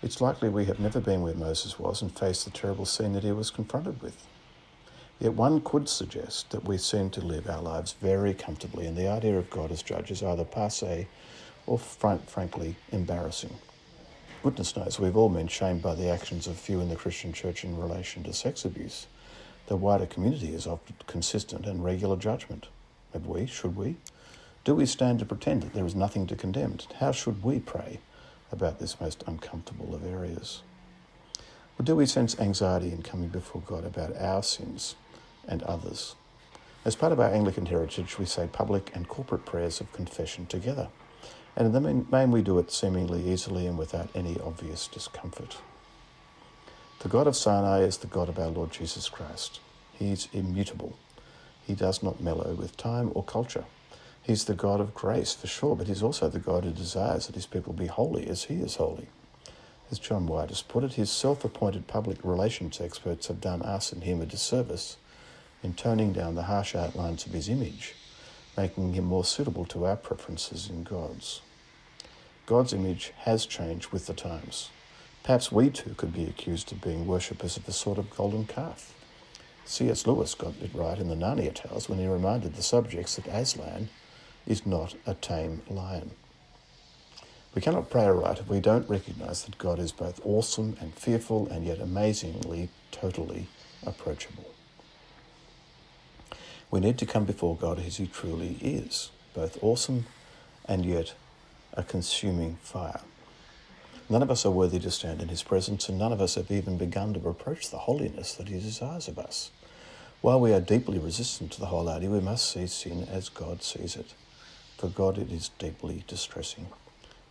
It's 0.03 0.19
likely 0.19 0.49
we 0.49 0.65
have 0.65 0.81
never 0.81 0.99
been 0.99 1.21
where 1.21 1.35
Moses 1.35 1.79
was 1.79 2.01
and 2.01 2.11
faced 2.11 2.47
the 2.47 2.51
terrible 2.51 2.87
scene 2.87 3.13
that 3.13 3.23
he 3.23 3.33
was 3.33 3.51
confronted 3.51 4.01
with. 4.01 4.27
Yet 5.21 5.35
one 5.35 5.61
could 5.61 5.91
suggest 5.91 6.49
that 6.53 6.65
we 6.65 6.79
seem 6.79 7.11
to 7.11 7.21
live 7.21 7.51
our 7.51 7.61
lives 7.61 7.97
very 8.01 8.33
comfortably, 8.33 8.87
and 8.87 8.97
the 8.97 9.09
idea 9.09 9.37
of 9.37 9.51
God 9.51 9.71
as 9.71 9.83
judge 9.83 10.11
is 10.11 10.23
either 10.23 10.47
passe 10.47 11.07
or 11.67 11.79
frank, 11.79 12.31
frankly 12.31 12.77
embarrassing. 12.91 13.55
Goodness 14.43 14.75
knows 14.75 14.99
we've 14.99 15.19
all 15.19 15.29
been 15.29 15.49
shamed 15.49 15.83
by 15.83 15.95
the 15.95 16.09
actions 16.09 16.47
of 16.47 16.57
few 16.57 16.81
in 16.81 16.89
the 16.89 16.97
Christian 16.97 17.35
church 17.35 17.63
in 17.63 17.77
relation 17.77 18.23
to 18.23 18.33
sex 18.33 18.65
abuse. 18.65 19.07
The 19.67 19.77
wider 19.77 20.07
community 20.07 20.55
is 20.55 20.67
often 20.67 20.97
consistent 21.07 21.67
and 21.67 21.85
regular 21.85 22.17
judgment. 22.17 22.69
Have 23.13 23.27
we? 23.27 23.45
Should 23.45 23.77
we? 23.77 23.97
Do 24.65 24.75
we 24.75 24.87
stand 24.87 25.19
to 25.19 25.27
pretend 25.27 25.63
that 25.63 25.75
there 25.75 25.85
is 25.85 25.95
nothing 25.95 26.27
to 26.27 26.37
condemn? 26.37 26.79
How 26.99 27.13
should 27.13 27.45
we 27.45 27.61
pray 27.61 28.01
about 28.51 28.79
this 28.79 28.99
most 28.99 29.23
uncomfortable 29.27 29.95
of 29.95 30.07
areas? 30.07 30.63
Or 31.79 31.83
do 31.83 31.95
we 31.95 32.07
sense 32.07 32.41
anxiety 32.41 32.91
in 32.91 33.03
coming 33.03 33.29
before 33.29 33.61
God 33.61 33.85
about 33.85 34.17
our 34.17 34.43
sins 34.43 34.95
and 35.47 35.63
others? 35.65 36.15
As 36.85 36.97
part 36.97 37.13
of 37.13 37.21
our 37.21 37.29
Anglican 37.31 37.67
heritage, 37.67 38.19
we 38.19 38.25
say 38.25 38.49
public 38.51 38.91
and 38.95 39.07
corporate 39.07 39.45
prayers 39.45 39.83
of 39.83 39.93
confession 39.93 40.47
together. 40.47 40.89
And 41.57 41.67
in 41.67 41.73
the 41.73 42.05
main, 42.11 42.31
we 42.31 42.41
do 42.41 42.59
it 42.59 42.73
seemingly 42.73 43.31
easily 43.31 43.67
and 43.67 43.77
without 43.77 44.09
any 44.15 44.41
obvious 44.41 44.89
discomfort. 44.89 45.59
The 47.01 47.11
God 47.11 47.27
of 47.27 47.37
Sinai 47.37 47.81
is 47.81 47.99
the 47.99 48.07
God 48.07 48.31
of 48.31 48.39
our 48.39 48.49
Lord 48.49 48.73
Jesus 48.73 49.11
Christ. 49.11 49.61
He 49.93 50.11
is 50.11 50.29
immutable 50.33 50.97
he 51.67 51.75
does 51.75 52.03
not 52.03 52.21
mellow 52.21 52.55
with 52.55 52.77
time 52.77 53.11
or 53.15 53.25
culture. 53.25 53.65
He's 54.25 54.47
the 54.47 54.55
God 54.55 54.81
of 54.81 54.95
grace, 54.95 55.35
for 55.35 55.47
sure, 55.47 55.77
but 55.77 55.87
he's 55.87 56.03
also 56.03 56.31
the 56.31 56.39
God 56.39 56.65
who 56.65 56.71
desires 56.71 57.27
that 57.27 57.35
his 57.35 57.45
people 57.45 57.75
be 57.75 57.89
holy 57.89 58.27
as 58.27 58.45
he 58.45 58.55
is 58.55 58.77
holy. 58.77 59.09
As 59.91 59.99
John 59.99 60.27
White 60.27 60.49
has 60.49 60.63
put 60.63 60.83
it, 60.83 60.95
his 60.95 61.11
self 61.11 61.45
appointed 61.45 61.87
public 61.87 62.17
relations 62.25 62.81
experts 62.81 63.27
have 63.27 63.43
done 63.43 63.61
us 63.61 63.93
and 63.93 64.03
him 64.03 64.23
a 64.23 64.27
disservice 64.27 64.97
in 65.63 65.75
toning 65.75 66.15
down 66.15 66.37
the 66.37 66.45
harsh 66.45 66.75
outlines 66.75 67.27
of 67.27 67.33
his 67.33 67.51
image, 67.51 67.95
making 68.57 68.95
him 68.95 69.05
more 69.05 69.27
suitable 69.27 69.67
to 69.67 69.85
our 69.85 69.97
preferences 69.97 70.71
in 70.71 70.85
God's. 70.85 71.43
God's 72.47 72.73
image 72.73 73.13
has 73.19 73.45
changed 73.45 73.93
with 73.93 74.07
the 74.07 74.15
times. 74.15 74.71
Perhaps 75.23 75.53
we 75.53 75.69
too 75.69 75.95
could 75.99 76.15
be 76.15 76.25
accused 76.25 76.73
of 76.73 76.81
being 76.81 77.07
worshippers 77.07 77.59
of 77.59 77.67
the 77.67 77.73
sort 77.73 77.99
of 77.99 78.09
golden 78.09 78.47
calf. 78.47 78.95
C.S. 79.67 80.07
Lewis 80.07 80.35
got 80.35 80.55
it 80.63 80.75
right 80.75 80.99
in 80.99 81.09
the 81.09 81.15
Narnia 81.15 81.55
Tales 81.55 81.91
when 81.91 81.99
he 81.99 82.07
reminded 82.07 82.55
the 82.55 82.63
subjects 82.63 83.17
that 83.17 83.27
Aslan 83.27 83.91
is 84.47 84.67
not 84.67 84.95
a 85.07 85.15
tame 85.15 85.63
lion. 85.69 86.11
We 87.55 87.63
cannot 87.63 87.89
pray 87.89 88.05
aright 88.05 88.41
if 88.41 88.49
we 88.49 88.61
don't 88.61 88.89
recognize 88.89 89.45
that 89.45 89.59
God 89.59 89.79
is 89.79 89.93
both 89.93 90.21
awesome 90.25 90.77
and 90.81 90.93
fearful 90.95 91.47
and 91.49 91.65
yet 91.65 91.79
amazingly, 91.79 92.69
totally 92.91 93.47
approachable. 93.87 94.51
We 96.71 96.81
need 96.81 96.99
to 96.99 97.07
come 97.07 97.25
before 97.25 97.57
God 97.57 97.79
as 97.79 97.99
He 97.99 98.09
truly 98.09 98.59
is, 98.61 99.11
both 99.35 99.63
awesome 99.63 100.07
and 100.67 100.85
yet 100.85 101.15
a 101.75 101.85
consuming 101.85 102.57
fire. 102.63 103.01
None 104.09 104.23
of 104.23 104.31
us 104.31 104.45
are 104.45 104.51
worthy 104.51 104.81
to 104.81 104.91
stand 104.91 105.23
in 105.23 105.29
His 105.29 105.45
presence, 105.45 105.89
and 105.89 105.99
none 105.99 106.13
of 106.13 106.21
us 106.21 106.35
have 106.35 106.51
even 106.51 106.77
begun 106.77 107.15
to 107.15 107.29
approach 107.29 107.71
the 107.71 107.79
holiness 107.79 108.35
that 108.35 108.49
He 108.49 108.59
desires 108.59 109.07
of 109.07 109.19
us. 109.19 109.53
While 110.21 110.41
we 110.41 110.53
are 110.53 110.61
deeply 110.61 110.99
resistant 110.99 111.53
to 111.53 111.61
the 111.61 111.67
whole 111.67 111.89
idea, 111.89 112.11
we 112.11 112.21
must 112.21 112.51
see 112.51 112.67
sin 112.67 113.07
as 113.11 113.29
God 113.29 113.63
sees 113.63 113.95
it. 113.95 114.15
For 114.77 114.89
God, 114.89 115.19
it 115.19 115.31
is 115.31 115.51
deeply 115.59 116.05
distressing. 116.07 116.67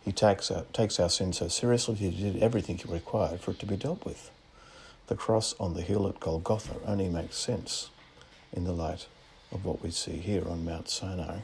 He 0.04 0.12
takes 0.12 0.50
our, 0.50 0.64
takes 0.72 1.00
our 1.00 1.08
sin 1.08 1.32
so 1.32 1.48
seriously, 1.48 1.94
He 1.94 2.10
did 2.10 2.42
everything 2.42 2.78
He 2.78 2.92
required 2.92 3.40
for 3.40 3.52
it 3.52 3.58
to 3.60 3.66
be 3.66 3.76
dealt 3.76 4.04
with. 4.04 4.30
The 5.06 5.16
cross 5.16 5.54
on 5.60 5.74
the 5.74 5.82
hill 5.82 6.08
at 6.08 6.20
Golgotha 6.20 6.76
only 6.86 7.08
makes 7.08 7.36
sense 7.36 7.90
in 8.52 8.64
the 8.64 8.72
light 8.72 9.06
of 9.52 9.64
what 9.64 9.82
we 9.82 9.90
see 9.90 10.16
here 10.16 10.48
on 10.48 10.64
Mount 10.64 10.88
Sinai. 10.88 11.40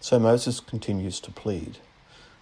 So 0.00 0.18
Moses 0.18 0.60
continues 0.60 1.18
to 1.20 1.32
plead. 1.32 1.78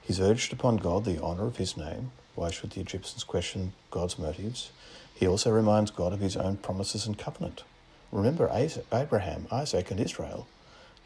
He's 0.03 0.21
urged 0.21 0.53
upon 0.53 0.77
God 0.77 1.05
the 1.05 1.21
honour 1.23 1.47
of 1.47 1.57
his 1.57 1.77
name. 1.77 2.13
Why 2.35 2.51
should 2.51 2.71
the 2.71 2.81
Egyptians 2.81 3.25
question 3.25 3.73
God's 3.91 4.19
motives? 4.19 4.71
He 5.15 5.27
also 5.27 5.51
reminds 5.51 5.91
God 5.91 6.13
of 6.13 6.21
his 6.21 6.37
own 6.37 6.59
promises 6.59 7.07
and 7.07 7.19
covenant. 7.19 7.65
Remember 8.13 8.51
Abraham, 8.93 9.47
Isaac, 9.51 9.91
and 9.91 9.99
Israel, 9.99 10.47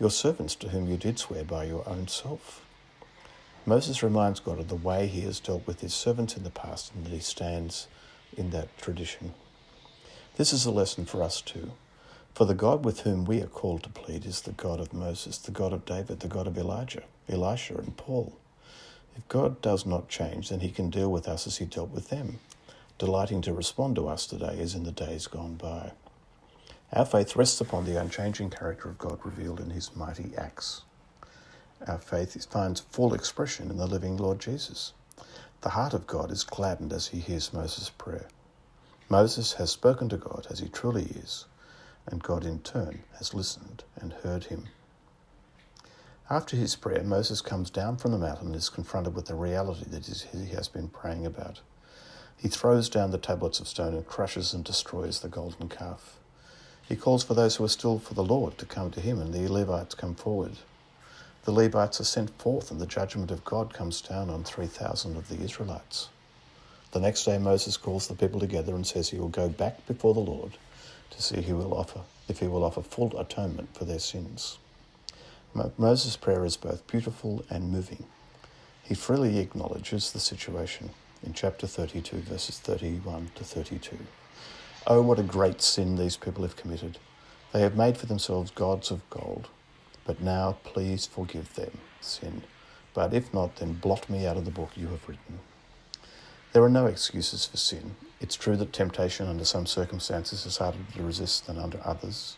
your 0.01 0.11
servants 0.11 0.55
to 0.57 0.71
whom 0.71 0.89
you 0.89 0.97
did 0.97 1.19
swear 1.19 1.45
by 1.45 1.65
your 1.65 1.87
own 1.87 2.09
self. 2.09 2.65
Moses 3.67 4.03
reminds 4.03 4.41
God 4.41 4.59
of 4.59 4.69
the 4.69 4.75
way 4.75 5.07
he 5.07 5.21
has 5.21 5.39
dealt 5.39 5.67
with 5.67 5.83
his 5.83 5.93
servants 5.93 6.37
in 6.37 6.43
the 6.43 6.51
past 6.51 6.95
and 6.95 7.05
that 7.05 7.13
he 7.13 7.21
stands 7.21 7.87
in 8.35 8.49
that 8.51 8.77
tradition. 8.79 9.35
This 10.37 10.55
is 10.55 10.65
a 10.65 10.71
lesson 10.71 11.05
for 11.05 11.23
us 11.23 11.43
too. 11.43 11.73
For 12.35 12.47
the 12.47 12.55
God 12.55 12.83
with 12.83 13.01
whom 13.01 13.27
we 13.27 13.43
are 13.43 13.47
called 13.47 13.83
to 13.83 13.91
plead 13.91 14.25
is 14.25 14.41
the 14.41 14.53
God 14.53 14.81
of 14.81 14.95
Moses, 14.95 15.37
the 15.37 15.51
God 15.51 15.75
of 15.75 15.85
David, 15.85 16.21
the 16.21 16.29
God 16.29 16.47
of 16.47 16.57
Elijah, 16.57 17.03
Elisha, 17.29 17.77
and 17.77 17.95
Paul. 17.99 18.33
If 19.17 19.29
God 19.29 19.61
does 19.61 19.85
not 19.85 20.09
change, 20.09 20.49
then 20.49 20.61
he 20.61 20.71
can 20.71 20.89
deal 20.89 21.13
with 21.13 21.29
us 21.29 21.47
as 21.47 21.59
he 21.59 21.67
dealt 21.67 21.91
with 21.91 22.09
them, 22.09 22.39
delighting 22.97 23.43
to 23.43 23.53
respond 23.53 23.97
to 23.97 24.09
us 24.09 24.27
today 24.27 24.59
as 24.61 24.75
in 24.75 24.85
the 24.85 24.93
days 24.93 25.27
gone 25.27 25.57
by. 25.57 25.93
Our 26.93 27.05
faith 27.05 27.37
rests 27.37 27.61
upon 27.61 27.85
the 27.85 28.01
unchanging 28.01 28.51
character 28.51 28.89
of 28.89 28.99
God 28.99 29.21
revealed 29.25 29.61
in 29.61 29.71
his 29.71 29.95
mighty 29.95 30.33
acts. 30.37 30.83
Our 31.87 31.99
faith 31.99 32.51
finds 32.51 32.81
full 32.81 33.15
expression 33.15 33.71
in 33.71 33.77
the 33.77 33.87
living 33.87 34.17
Lord 34.17 34.41
Jesus. 34.41 34.93
The 35.61 35.71
heart 35.71 35.95
of 35.95 36.09
God 36.09 36.33
is 36.33 36.43
gladdened 36.43 36.93
as 36.93 37.09
he 37.09 37.21
hears 37.21 37.53
Moses' 37.53 37.91
prayer. 37.91 38.27
Moses 39.09 39.55
has 39.55 39.71
spoken 39.71 40.09
to 40.09 40.17
God 40.17 40.49
as 40.51 40.59
he 40.59 40.69
truly 40.69 41.05
is, 41.05 41.47
and 42.07 42.23
God 42.23 42.45
in 42.45 42.59
turn 42.61 43.05
has 43.19 43.35
listened 43.35 43.85
and 43.95 44.13
heard 44.13 44.45
him. 44.45 44.67
After 46.29 46.57
his 46.57 46.77
prayer, 46.77 47.03
Moses 47.03 47.41
comes 47.41 47.71
down 47.71 47.99
from 47.99 48.13
the 48.13 48.19
mountain 48.19 48.49
and 48.49 48.57
is 48.57 48.69
confronted 48.69 49.15
with 49.15 49.27
the 49.27 49.35
reality 49.35 49.85
that 49.91 50.07
he 50.07 50.47
has 50.55 50.69
been 50.69 50.89
praying 50.89 51.25
about. 51.25 51.61
He 52.37 52.49
throws 52.49 52.89
down 52.89 53.11
the 53.11 53.19
tablets 53.19 53.61
of 53.61 53.69
stone 53.69 53.95
and 53.95 54.07
crushes 54.07 54.55
and 54.55 54.65
destroys 54.65 55.21
the 55.21 55.29
golden 55.29 55.69
calf. 55.69 56.20
He 56.91 56.97
calls 56.97 57.23
for 57.23 57.35
those 57.35 57.55
who 57.55 57.65
are 57.65 57.69
still 57.69 58.01
for 58.01 58.15
the 58.15 58.25
Lord 58.25 58.59
to 58.59 58.67
come 58.67 58.91
to 58.91 59.01
him, 59.01 59.21
and 59.21 59.33
the 59.33 59.47
Levites 59.47 59.95
come 59.95 60.17
forward. 60.17 60.55
The 61.45 61.53
Levites 61.53 62.01
are 62.01 62.05
sent 62.05 62.37
forth, 62.37 62.73
and 62.73 62.81
the 62.81 62.85
judgment 62.87 63.31
of 63.31 63.45
God 63.45 63.73
comes 63.73 64.01
down 64.01 64.29
on 64.29 64.43
3,000 64.43 65.17
of 65.17 65.29
the 65.29 65.41
Israelites. 65.41 66.09
The 66.91 66.99
next 66.99 67.23
day, 67.25 67.39
Moses 67.39 67.77
calls 67.77 68.09
the 68.09 68.17
people 68.17 68.41
together 68.41 68.75
and 68.75 68.85
says 68.85 69.09
he 69.09 69.21
will 69.21 69.29
go 69.29 69.49
back 69.49 69.87
before 69.87 70.15
the 70.15 70.19
Lord 70.19 70.59
to 71.11 71.23
see 71.23 71.41
he 71.41 71.53
will 71.53 71.75
offer, 71.75 72.01
if 72.27 72.41
he 72.41 72.49
will 72.49 72.65
offer 72.65 72.83
full 72.83 73.17
atonement 73.17 73.73
for 73.73 73.85
their 73.85 74.01
sins. 74.01 74.59
Moses' 75.79 76.17
prayer 76.17 76.45
is 76.45 76.57
both 76.57 76.89
beautiful 76.89 77.45
and 77.49 77.71
moving. 77.71 78.03
He 78.83 78.97
freely 78.97 79.39
acknowledges 79.39 80.11
the 80.11 80.19
situation 80.19 80.91
in 81.25 81.35
chapter 81.35 81.69
32, 81.69 82.17
verses 82.17 82.59
31 82.59 83.31
to 83.37 83.45
32. 83.45 83.97
Oh, 84.93 85.03
what 85.03 85.21
a 85.21 85.23
great 85.23 85.63
sin 85.63 85.95
these 85.95 86.17
people 86.17 86.43
have 86.43 86.57
committed! 86.57 86.99
They 87.53 87.61
have 87.61 87.77
made 87.77 87.97
for 87.97 88.07
themselves 88.07 88.51
gods 88.51 88.91
of 88.91 89.09
gold. 89.09 89.47
But 90.05 90.21
now 90.21 90.59
please 90.65 91.07
forgive 91.07 91.55
them 91.55 91.79
sin. 92.01 92.43
But 92.93 93.15
if 93.15 93.33
not, 93.33 93.55
then 93.55 93.75
blot 93.75 94.11
me 94.11 94.27
out 94.27 94.37
of 94.37 94.45
the 94.45 94.51
book 94.51 94.71
you 94.75 94.89
have 94.89 95.09
written. 95.09 95.39
There 96.53 96.65
are 96.65 96.69
no 96.69 96.87
excuses 96.87 97.47
for 97.47 97.57
sin. 97.57 97.95
It's 98.21 98.35
true 98.35 98.57
that 98.57 98.73
temptation 98.73 99.29
under 99.29 99.45
some 99.45 99.65
circumstances 99.65 100.45
is 100.45 100.57
harder 100.57 100.79
to 100.97 101.03
resist 101.05 101.47
than 101.47 101.57
under 101.57 101.81
others. 101.85 102.37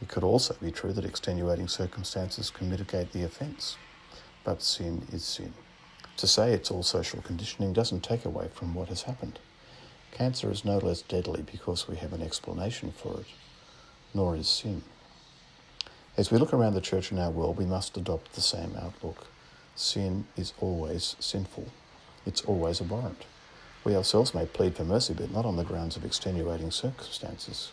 It 0.00 0.08
could 0.08 0.24
also 0.24 0.56
be 0.62 0.70
true 0.70 0.94
that 0.94 1.04
extenuating 1.04 1.68
circumstances 1.68 2.48
can 2.48 2.70
mitigate 2.70 3.12
the 3.12 3.24
offence. 3.24 3.76
But 4.42 4.62
sin 4.62 5.06
is 5.12 5.22
sin. 5.22 5.52
To 6.16 6.26
say 6.26 6.54
it's 6.54 6.70
all 6.70 6.82
social 6.82 7.20
conditioning 7.20 7.74
doesn't 7.74 8.02
take 8.02 8.24
away 8.24 8.48
from 8.54 8.74
what 8.74 8.88
has 8.88 9.02
happened. 9.02 9.38
Cancer 10.14 10.48
is 10.48 10.64
no 10.64 10.78
less 10.78 11.02
deadly 11.02 11.42
because 11.42 11.88
we 11.88 11.96
have 11.96 12.12
an 12.12 12.22
explanation 12.22 12.92
for 12.92 13.20
it, 13.20 13.26
nor 14.14 14.36
is 14.36 14.48
sin. 14.48 14.82
As 16.16 16.30
we 16.30 16.38
look 16.38 16.54
around 16.54 16.74
the 16.74 16.80
church 16.80 17.10
and 17.10 17.18
our 17.18 17.30
world, 17.30 17.58
we 17.58 17.64
must 17.64 17.96
adopt 17.96 18.32
the 18.34 18.40
same 18.40 18.76
outlook. 18.80 19.26
Sin 19.74 20.26
is 20.36 20.52
always 20.60 21.16
sinful. 21.18 21.66
It's 22.24 22.42
always 22.42 22.80
abhorrent. 22.80 23.24
We 23.82 23.96
ourselves 23.96 24.34
may 24.34 24.46
plead 24.46 24.76
for 24.76 24.84
mercy, 24.84 25.14
but 25.14 25.32
not 25.32 25.44
on 25.44 25.56
the 25.56 25.64
grounds 25.64 25.96
of 25.96 26.04
extenuating 26.04 26.70
circumstances. 26.70 27.72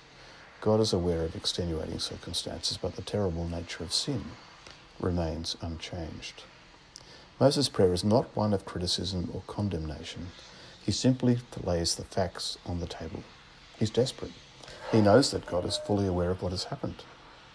God 0.61 0.79
is 0.79 0.93
aware 0.93 1.23
of 1.23 1.35
extenuating 1.35 1.99
circumstances, 1.99 2.75
but 2.75 2.95
the 2.95 3.03
terrible 3.03 3.47
nature 3.47 3.83
of 3.83 3.93
sin 3.93 4.23
remains 4.99 5.55
unchanged. 5.61 6.43
Moses' 7.39 7.69
prayer 7.69 7.93
is 7.93 8.03
not 8.03 8.35
one 8.35 8.51
of 8.51 8.65
criticism 8.65 9.29
or 9.31 9.43
condemnation. 9.45 10.27
He 10.85 10.91
simply 10.91 11.39
lays 11.63 11.95
the 11.95 12.03
facts 12.03 12.57
on 12.65 12.79
the 12.79 12.87
table. 12.87 13.23
He's 13.77 13.89
desperate. 13.89 14.31
He 14.91 15.01
knows 15.01 15.31
that 15.31 15.45
God 15.45 15.65
is 15.65 15.77
fully 15.77 16.07
aware 16.07 16.31
of 16.31 16.41
what 16.41 16.51
has 16.51 16.65
happened. 16.65 17.03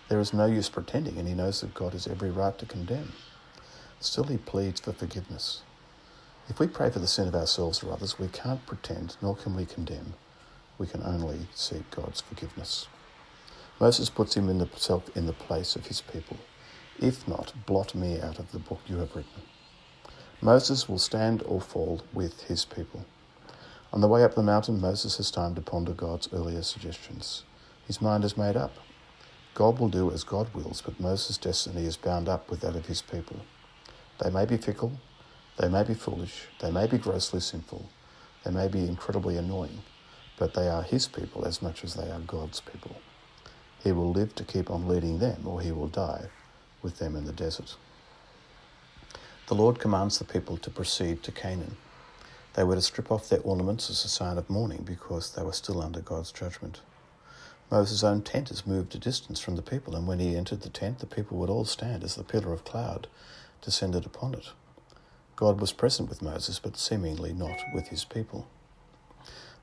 There 0.09 0.21
is 0.21 0.33
no 0.33 0.47
use 0.47 0.68
pretending, 0.68 1.18
and 1.18 1.26
he 1.26 1.35
knows 1.35 1.61
that 1.61 1.75
God 1.75 1.92
has 1.92 2.06
every 2.06 2.30
right 2.30 2.56
to 2.59 2.66
condemn. 2.66 3.12
Still, 3.99 4.25
he 4.25 4.37
pleads 4.37 4.80
for 4.80 4.92
forgiveness. 4.92 5.62
If 6.49 6.61
we 6.61 6.68
pray 6.68 6.90
for 6.90 7.00
the 7.00 7.09
sin 7.09 7.26
of 7.26 7.35
ourselves 7.35 7.83
or 7.83 7.92
others, 7.92 8.18
we 8.18 8.28
can't 8.28 8.64
pretend, 8.66 9.16
nor 9.21 9.35
can 9.35 9.56
we 9.56 9.66
condemn. 9.66 10.14
We 10.78 10.87
can 10.87 11.02
only 11.02 11.49
seek 11.54 11.90
God's 11.90 12.21
forgiveness. 12.21 12.87
Moses 13.80 14.09
puts 14.09 14.37
him 14.37 14.49
in 14.49 14.59
the, 14.59 14.68
self 14.76 15.14
in 15.16 15.26
the 15.26 15.33
place 15.33 15.75
of 15.75 15.87
his 15.87 16.00
people. 16.00 16.37
If 17.00 17.26
not, 17.26 17.52
blot 17.66 17.95
me 17.95 18.21
out 18.21 18.38
of 18.38 18.52
the 18.52 18.59
book 18.59 18.80
you 18.87 18.99
have 18.99 19.16
written. 19.16 19.42
Moses 20.40 20.88
will 20.88 20.99
stand 20.99 21.42
or 21.42 21.61
fall 21.61 22.00
with 22.12 22.45
his 22.45 22.64
people. 22.64 23.04
On 23.93 24.00
the 24.00 24.09
way 24.09 24.25
up 24.25 24.35
the 24.35 24.43
mountain, 24.43 24.81
Moses 24.81 25.16
has 25.16 25.31
time 25.31 25.55
to 25.55 25.61
ponder 25.61 25.93
God's 25.93 26.28
earlier 26.33 26.62
suggestions. 26.62 27.45
His 27.87 28.02
mind 28.02 28.25
is 28.25 28.37
made 28.37 28.57
up. 28.57 28.75
God 29.55 29.78
will 29.78 29.88
do 29.88 30.11
as 30.11 30.25
God 30.25 30.52
wills, 30.55 30.83
but 30.83 31.00
Moses' 31.00 31.38
destiny 31.38 31.87
is 31.87 31.97
bound 31.97 32.28
up 32.28 32.50
with 32.50 32.61
that 32.61 32.76
of 32.76 32.87
his 32.87 33.00
people. 33.00 33.40
They 34.23 34.31
may 34.31 34.45
be 34.45 34.57
fickle, 34.57 34.93
they 35.57 35.69
may 35.69 35.85
be 35.85 35.95
foolish, 35.95 36.47
they 36.61 36.71
may 36.71 36.87
be 36.87 36.99
grossly 36.99 37.40
sinful, 37.40 37.88
they 38.45 38.50
may 38.50 38.69
be 38.69 38.87
incredibly 38.87 39.37
annoying, 39.37 39.83
but 40.37 40.52
they 40.52 40.69
are 40.69 40.83
his 40.83 41.07
people 41.07 41.47
as 41.47 41.62
much 41.62 41.85
as 41.85 41.95
they 41.95 42.11
are 42.11 42.21
God's 42.21 42.61
people. 42.61 42.97
He 43.83 43.93
will 43.93 44.11
live 44.11 44.35
to 44.35 44.45
keep 44.45 44.71
on 44.71 44.88
leading 44.88 45.21
them, 45.21 45.47
or 45.47 45.61
he 45.61 45.73
will 45.73 45.88
die 45.88 46.26
with 46.83 46.99
them 46.99 47.16
in 47.16 47.25
the 47.25 47.33
desert. 47.33 47.76
The 49.47 49.55
Lord 49.55 49.78
commands 49.78 50.19
the 50.19 50.25
people 50.25 50.57
to 50.59 50.71
proceed 50.71 51.23
to 51.23 51.33
Canaan. 51.33 51.76
They 52.56 52.64
were 52.64 52.75
to 52.75 52.80
strip 52.80 53.12
off 53.12 53.28
their 53.28 53.42
ornaments 53.42 53.90
as 53.90 54.02
a 54.06 54.08
sign 54.08 54.38
of 54.38 54.48
mourning 54.48 54.82
because 54.82 55.30
they 55.30 55.42
were 55.42 55.52
still 55.52 55.82
under 55.82 56.00
God's 56.00 56.32
judgment. 56.32 56.80
Moses' 57.70 58.02
own 58.02 58.22
tent 58.22 58.50
is 58.50 58.66
moved 58.66 58.94
a 58.94 58.98
distance 58.98 59.40
from 59.40 59.56
the 59.56 59.62
people, 59.62 59.94
and 59.94 60.06
when 60.06 60.20
he 60.20 60.34
entered 60.34 60.62
the 60.62 60.70
tent, 60.70 61.00
the 61.00 61.06
people 61.06 61.36
would 61.36 61.50
all 61.50 61.66
stand 61.66 62.02
as 62.02 62.14
the 62.14 62.25
pillar 62.25 62.54
of 62.54 62.64
cloud 62.64 63.08
descended 63.60 64.06
upon 64.06 64.32
it. 64.32 64.52
God 65.34 65.60
was 65.60 65.75
present 65.75 66.08
with 66.08 66.22
Moses, 66.22 66.58
but 66.58 66.78
seemingly 66.78 67.34
not 67.34 67.58
with 67.75 67.88
his 67.88 68.06
people. 68.06 68.48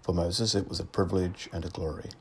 For 0.03 0.13
Moses, 0.13 0.53
it 0.53 0.69
was 0.69 0.79
a 0.79 0.85
privilege 0.85 1.49
and 1.51 1.65
a 1.65 1.69
glory. 1.69 2.11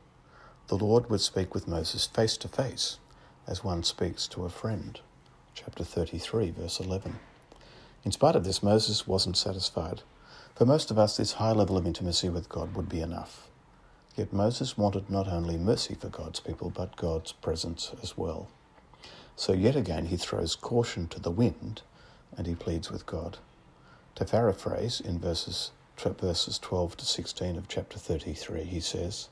The 0.69 0.79
Lord 0.79 1.11
would 1.11 1.21
speak 1.21 1.53
with 1.53 1.69
Moses 1.69 2.07
face 2.07 2.39
to 2.39 2.49
face, 2.49 2.99
as 3.47 3.63
one 3.63 3.83
speaks 3.83 4.27
to 4.29 4.47
a 4.47 4.49
friend. 4.49 4.99
Chapter 5.55 5.85
33, 5.85 6.53
verse 6.53 6.81
11. 6.81 7.19
In 8.05 8.13
spite 8.13 8.37
of 8.37 8.45
this, 8.45 8.63
Moses 8.63 9.07
wasn't 9.07 9.37
satisfied. 9.37 10.01
For 10.55 10.67
most 10.67 10.91
of 10.91 10.99
us, 10.99 11.17
this 11.17 11.33
high 11.35 11.53
level 11.53 11.79
of 11.79 11.87
intimacy 11.87 12.29
with 12.29 12.51
God 12.51 12.75
would 12.75 12.89
be 12.89 13.01
enough. 13.01 13.49
Yet 14.17 14.35
Moses 14.35 14.77
wanted 14.77 15.09
not 15.09 15.27
only 15.27 15.57
mercy 15.57 15.95
for 15.95 16.09
God's 16.11 16.41
people, 16.41 16.69
but 16.69 16.97
God's 16.97 17.33
presence 17.33 17.93
as 18.03 18.19
well. 18.19 18.49
So 19.35 19.55
yet 19.55 19.77
again 19.77 20.07
he 20.07 20.19
throws 20.19 20.55
caution 20.55 21.09
to 21.09 21.21
the 21.21 21.31
wind 21.31 21.81
and 22.37 22.47
he 22.47 22.55
pleads 22.55 22.91
with 22.91 23.07
God. 23.07 23.39
To 24.17 24.27
paraphrase 24.27 25.01
in 25.01 25.19
verses, 25.19 25.71
verses 25.97 26.59
12 26.59 26.99
to 26.99 27.05
16 27.07 27.57
of 27.57 27.69
chapter 27.69 27.99
33, 27.99 28.65
he 28.65 28.81
says, 28.81 29.31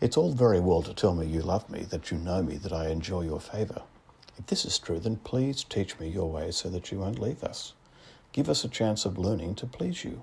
It's 0.00 0.16
all 0.16 0.32
very 0.32 0.60
well 0.60 0.82
to 0.82 0.94
tell 0.94 1.14
me 1.14 1.26
you 1.26 1.42
love 1.42 1.68
me, 1.68 1.80
that 1.90 2.10
you 2.10 2.16
know 2.16 2.42
me, 2.42 2.56
that 2.56 2.72
I 2.72 2.88
enjoy 2.88 3.22
your 3.22 3.40
favour. 3.40 3.82
If 4.38 4.46
this 4.46 4.64
is 4.64 4.78
true, 4.78 4.98
then 4.98 5.16
please 5.16 5.62
teach 5.62 5.98
me 5.98 6.08
your 6.08 6.30
ways 6.30 6.56
so 6.56 6.70
that 6.70 6.90
you 6.90 7.00
won't 7.00 7.20
leave 7.20 7.44
us. 7.44 7.74
Give 8.32 8.48
us 8.48 8.64
a 8.64 8.68
chance 8.68 9.04
of 9.04 9.18
learning 9.18 9.56
to 9.56 9.66
please 9.66 10.04
you. 10.04 10.22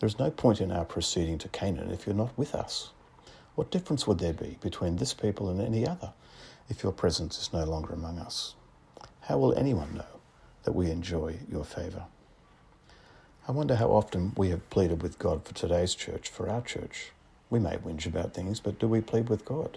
There 0.00 0.06
is 0.06 0.18
no 0.18 0.30
point 0.30 0.62
in 0.62 0.72
our 0.72 0.86
proceeding 0.86 1.36
to 1.38 1.48
Canaan 1.48 1.90
if 1.90 2.06
you're 2.06 2.14
not 2.14 2.36
with 2.38 2.54
us. 2.54 2.88
What 3.54 3.70
difference 3.70 4.06
would 4.06 4.18
there 4.18 4.32
be 4.32 4.56
between 4.62 4.96
this 4.96 5.12
people 5.12 5.50
and 5.50 5.60
any 5.60 5.86
other 5.86 6.14
if 6.70 6.82
your 6.82 6.92
presence 6.92 7.38
is 7.38 7.52
no 7.52 7.64
longer 7.64 7.92
among 7.92 8.18
us? 8.18 8.54
How 9.20 9.36
will 9.36 9.52
anyone 9.52 9.94
know 9.94 10.20
that 10.62 10.74
we 10.74 10.90
enjoy 10.90 11.40
your 11.52 11.64
favour? 11.64 12.04
I 13.46 13.52
wonder 13.52 13.76
how 13.76 13.90
often 13.90 14.32
we 14.38 14.48
have 14.48 14.70
pleaded 14.70 15.02
with 15.02 15.18
God 15.18 15.44
for 15.44 15.52
today's 15.52 15.94
church, 15.94 16.30
for 16.30 16.48
our 16.48 16.62
church. 16.62 17.12
We 17.50 17.58
may 17.58 17.76
whinge 17.76 18.06
about 18.06 18.32
things, 18.32 18.58
but 18.58 18.78
do 18.78 18.88
we 18.88 19.02
plead 19.02 19.28
with 19.28 19.44
God? 19.44 19.76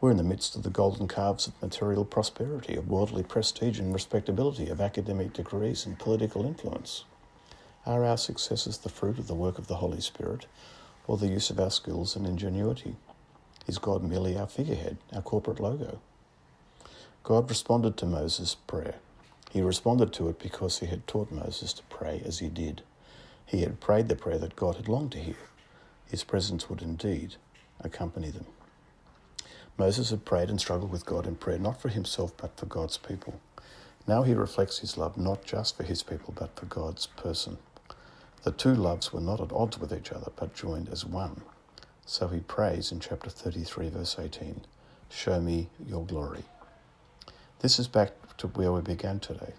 We're 0.00 0.12
in 0.12 0.16
the 0.16 0.22
midst 0.22 0.54
of 0.54 0.62
the 0.62 0.70
golden 0.70 1.08
calves 1.08 1.48
of 1.48 1.60
material 1.60 2.04
prosperity, 2.04 2.76
of 2.76 2.88
worldly 2.88 3.24
prestige 3.24 3.80
and 3.80 3.92
respectability, 3.92 4.68
of 4.68 4.80
academic 4.80 5.32
degrees 5.32 5.86
and 5.86 5.98
political 5.98 6.46
influence. 6.46 7.02
Are 7.86 8.04
our 8.04 8.18
successes 8.18 8.78
the 8.78 8.90
fruit 8.90 9.18
of 9.18 9.26
the 9.26 9.34
work 9.34 9.58
of 9.58 9.66
the 9.66 9.76
Holy 9.76 10.02
Spirit, 10.02 10.46
or 11.06 11.16
the 11.16 11.28
use 11.28 11.48
of 11.48 11.58
our 11.58 11.70
skills 11.70 12.14
and 12.14 12.26
ingenuity? 12.26 12.96
Is 13.66 13.78
God 13.78 14.02
merely 14.02 14.36
our 14.36 14.46
figurehead, 14.46 14.98
our 15.14 15.22
corporate 15.22 15.60
logo? 15.60 15.98
God 17.22 17.48
responded 17.48 17.96
to 17.96 18.06
Moses' 18.06 18.54
prayer. 18.54 18.96
He 19.50 19.62
responded 19.62 20.12
to 20.12 20.28
it 20.28 20.38
because 20.38 20.78
he 20.78 20.86
had 20.86 21.06
taught 21.06 21.32
Moses 21.32 21.72
to 21.72 21.82
pray 21.84 22.22
as 22.24 22.38
he 22.38 22.48
did. 22.48 22.82
He 23.46 23.62
had 23.62 23.80
prayed 23.80 24.08
the 24.08 24.14
prayer 24.14 24.38
that 24.38 24.56
God 24.56 24.76
had 24.76 24.88
longed 24.88 25.12
to 25.12 25.18
hear. 25.18 25.36
His 26.06 26.22
presence 26.22 26.68
would 26.68 26.82
indeed 26.82 27.36
accompany 27.80 28.30
them. 28.30 28.46
Moses 29.78 30.10
had 30.10 30.26
prayed 30.26 30.50
and 30.50 30.60
struggled 30.60 30.92
with 30.92 31.06
God 31.06 31.26
in 31.26 31.36
prayer, 31.36 31.58
not 31.58 31.80
for 31.80 31.88
himself, 31.88 32.36
but 32.36 32.58
for 32.58 32.66
God's 32.66 32.98
people. 32.98 33.40
Now 34.06 34.22
he 34.22 34.34
reflects 34.34 34.80
his 34.80 34.98
love 34.98 35.16
not 35.16 35.44
just 35.44 35.76
for 35.76 35.82
his 35.82 36.02
people, 36.02 36.34
but 36.36 36.54
for 36.54 36.66
God's 36.66 37.06
person. 37.06 37.56
The 38.42 38.52
two 38.52 38.74
loves 38.74 39.12
were 39.12 39.20
not 39.20 39.40
at 39.40 39.52
odds 39.52 39.78
with 39.78 39.92
each 39.92 40.12
other, 40.12 40.32
but 40.34 40.54
joined 40.54 40.88
as 40.88 41.04
one. 41.04 41.42
So 42.06 42.28
he 42.28 42.40
prays 42.40 42.90
in 42.90 42.98
chapter 42.98 43.28
33, 43.28 43.90
verse 43.90 44.16
18 44.18 44.62
Show 45.10 45.40
me 45.40 45.68
your 45.86 46.06
glory. 46.06 46.44
This 47.58 47.78
is 47.78 47.86
back 47.86 48.12
to 48.38 48.46
where 48.46 48.72
we 48.72 48.80
began 48.80 49.20
today. 49.20 49.52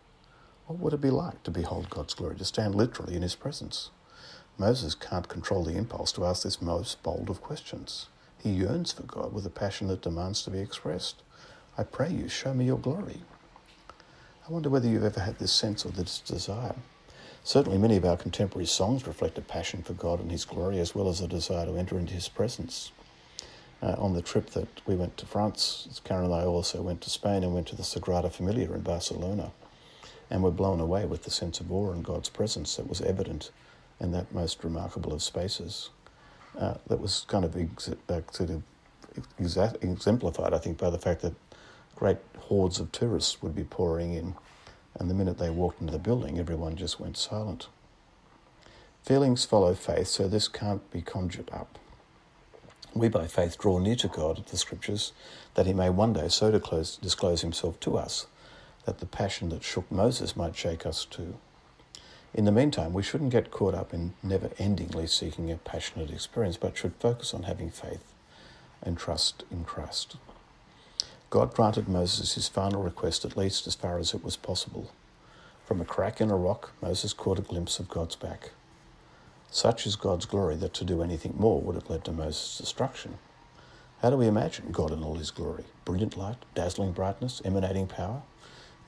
What 0.66 0.80
would 0.80 0.94
it 0.94 1.02
be 1.02 1.12
like 1.12 1.44
to 1.44 1.52
behold 1.52 1.92
God's 1.92 2.16
glory, 2.16 2.38
to 2.38 2.46
stand 2.46 2.74
literally 2.74 3.16
in 3.16 3.22
his 3.22 3.36
presence? 3.36 3.92
Moses 4.58 4.96
can't 4.96 5.30
control 5.30 5.64
the 5.64 5.78
impulse 5.78 6.12
to 6.14 6.26
ask 6.26 6.42
this 6.42 6.62
most 6.62 7.04
bold 7.04 7.30
of 7.30 7.42
questions. 7.42 8.08
He 8.42 8.50
yearns 8.50 8.92
for 8.92 9.04
God 9.04 9.32
with 9.32 9.46
a 9.46 9.52
passion 9.52 9.88
that 9.90 10.02
demands 10.02 10.42
to 10.44 10.50
be 10.50 10.60
expressed. 10.60 11.22
I 11.78 11.84
pray 11.84 12.10
you, 12.10 12.28
show 12.28 12.56
me 12.56 12.66
your 12.66 12.80
glory. 12.80 13.22
I 14.48 14.52
wonder 14.52 14.70
whether 14.70 14.88
you've 14.88 15.04
ever 15.04 15.20
had 15.20 15.38
this 15.38 15.52
sense 15.52 15.86
or 15.86 15.90
this 15.90 16.20
desire. 16.20 16.76
Certainly, 17.44 17.80
many 17.80 17.98
of 17.98 18.06
our 18.06 18.18
contemporary 18.18 18.68
songs 18.68 19.08
reflect 19.08 19.38
a 19.38 19.42
passion 19.42 19.82
for 19.82 19.94
God 19.94 20.20
and 20.20 20.32
His 20.32 20.46
glory, 20.46 20.80
as 20.80 20.94
well 20.94 21.10
as 21.10 21.22
a 21.22 21.28
desire 21.28 21.66
to 21.66 21.76
enter 21.76 21.98
into 21.98 22.14
His 22.14 22.30
presence. 22.30 22.92
Uh, 23.82 23.96
on 23.98 24.14
the 24.14 24.22
trip 24.22 24.52
that 24.52 24.68
we 24.86 24.94
went 24.94 25.18
to 25.18 25.26
France, 25.26 26.02
Karen 26.04 26.26
and 26.26 26.34
I 26.34 26.44
also 26.44 26.84
went 26.84 27.02
to 27.02 27.10
Spain 27.10 27.44
and 27.44 27.54
went 27.54 27.68
to 27.70 27.76
the 27.76 27.82
Sagrada 27.82 28.32
Familia 28.32 28.72
in 28.72 28.82
Barcelona, 28.82 29.52
and 30.30 30.44
were 30.44 30.52
blown 30.52 30.80
away 30.80 31.06
with 31.06 31.24
the 31.24 31.32
sense 31.32 31.60
of 31.60 31.72
awe 31.72 31.92
and 31.92 32.06
God's 32.06 32.30
presence 32.30 32.76
that 32.76 32.88
was 32.88 33.02
evident 33.02 33.50
in 34.00 34.12
that 34.12 34.32
most 34.34 34.64
remarkable 34.64 35.12
of 35.12 35.24
spaces. 35.24 35.90
Uh, 36.58 36.76
that 36.88 37.00
was 37.00 37.26
kind 37.28 37.44
of 37.44 37.58
ex- 37.58 37.90
uh, 37.90 38.22
sort 38.32 38.52
of 38.52 38.64
exa- 39.40 39.84
exemplified, 39.84 40.54
I 40.54 40.60
think, 40.60 40.78
by 40.78 40.92
the 40.92 41.00
fact 41.00 41.22
that 41.22 41.34
great 41.96 42.18
hordes 42.38 42.80
of 42.80 42.92
tourists 42.92 43.42
would 43.42 43.56
be 43.56 43.64
pouring 43.64 44.14
in 44.14 44.36
and 45.00 45.10
the 45.10 45.14
minute 45.14 45.38
they 45.38 45.50
walked 45.50 45.82
into 45.82 45.94
the 45.94 46.00
building, 46.00 46.40
everyone 46.40 46.76
just 46.76 47.00
went 47.00 47.18
silent. 47.18 47.68
Feelings 49.04 49.46
follow 49.46 49.74
faith, 49.74 50.08
so 50.08 50.28
this 50.28 50.48
can't 50.48 50.90
be 50.92 51.02
conjured 51.02 51.50
up. 51.52 51.80
We 52.94 53.08
by 53.08 53.28
faith 53.28 53.58
draw 53.58 53.80
near 53.80 53.96
to 53.96 54.08
God, 54.08 54.46
the 54.46 54.58
Scriptures, 54.58 55.14
that 55.56 55.66
he 55.66 55.74
may 55.74 55.90
one 55.90 56.14
day 56.14 56.28
so 56.28 56.52
disclose, 56.52 56.98
disclose 56.98 57.42
himself 57.42 57.80
to 57.82 57.98
us, 57.98 58.28
that 58.86 59.00
the 59.00 59.06
passion 59.06 59.50
that 59.50 59.64
shook 59.64 59.90
Moses 59.92 60.36
might 60.36 60.56
shake 60.56 60.86
us 60.86 61.06
too. 61.06 61.36
In 62.34 62.46
the 62.46 62.52
meantime, 62.52 62.94
we 62.94 63.04
shouldn't 63.04 63.32
get 63.32 63.52
caught 63.52 63.74
up 63.74 63.94
in 63.94 64.14
never 64.22 64.50
endingly 64.58 65.08
seeking 65.08 65.52
a 65.52 65.58
passionate 65.58 66.12
experience, 66.12 66.58
but 66.58 66.78
should 66.78 66.94
focus 67.00 67.34
on 67.34 67.44
having 67.44 67.70
faith 67.70 68.14
and 68.82 68.98
trust 68.98 69.44
in 69.52 69.64
Christ. 69.64 70.18
God 71.32 71.54
granted 71.54 71.88
Moses 71.88 72.34
his 72.34 72.50
final 72.50 72.84
request 72.84 73.24
at 73.24 73.38
least 73.38 73.66
as 73.66 73.74
far 73.74 73.98
as 73.98 74.14
it 74.14 74.22
was 74.22 74.36
possible. 74.36 74.92
From 75.66 75.80
a 75.80 75.86
crack 75.86 76.20
in 76.20 76.30
a 76.30 76.36
rock, 76.36 76.74
Moses 76.82 77.14
caught 77.14 77.40
a 77.40 77.42
glimpse 77.42 77.80
of 77.80 77.88
God's 77.88 78.18
back. 78.18 78.52
Such 79.50 79.88
is 79.88 79.96
God's 79.96 80.26
glory 80.26 80.58
that 80.58 80.74
to 80.74 80.84
do 80.84 81.02
anything 81.02 81.36
more 81.38 81.62
would 81.62 81.76
have 81.76 81.90
led 81.90 82.04
to 82.04 82.12
Moses' 82.12 82.58
destruction. 82.58 83.18
How 84.02 84.10
do 84.10 84.18
we 84.18 84.28
imagine 84.28 84.74
God 84.74 84.92
in 84.92 85.06
all 85.06 85.16
his 85.16 85.32
glory? 85.32 85.64
Brilliant 85.86 86.18
light, 86.18 86.36
dazzling 86.54 86.92
brightness, 86.92 87.42
emanating 87.46 87.88
power? 87.88 88.24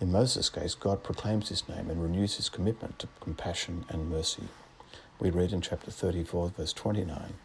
In 0.02 0.12
Moses' 0.12 0.50
case, 0.50 0.76
God 0.76 1.02
proclaims 1.02 1.48
his 1.48 1.70
name 1.70 1.90
and 1.90 2.04
renews 2.04 2.36
his 2.36 2.50
commitment 2.50 3.00
to 3.00 3.08
compassion 3.22 3.86
and 3.88 4.10
mercy. 4.10 4.50
We 5.18 5.30
read 5.30 5.54
in 5.54 5.62
chapter 5.62 5.92
34, 5.92 6.50
verse 6.58 6.74
29, 6.74 7.36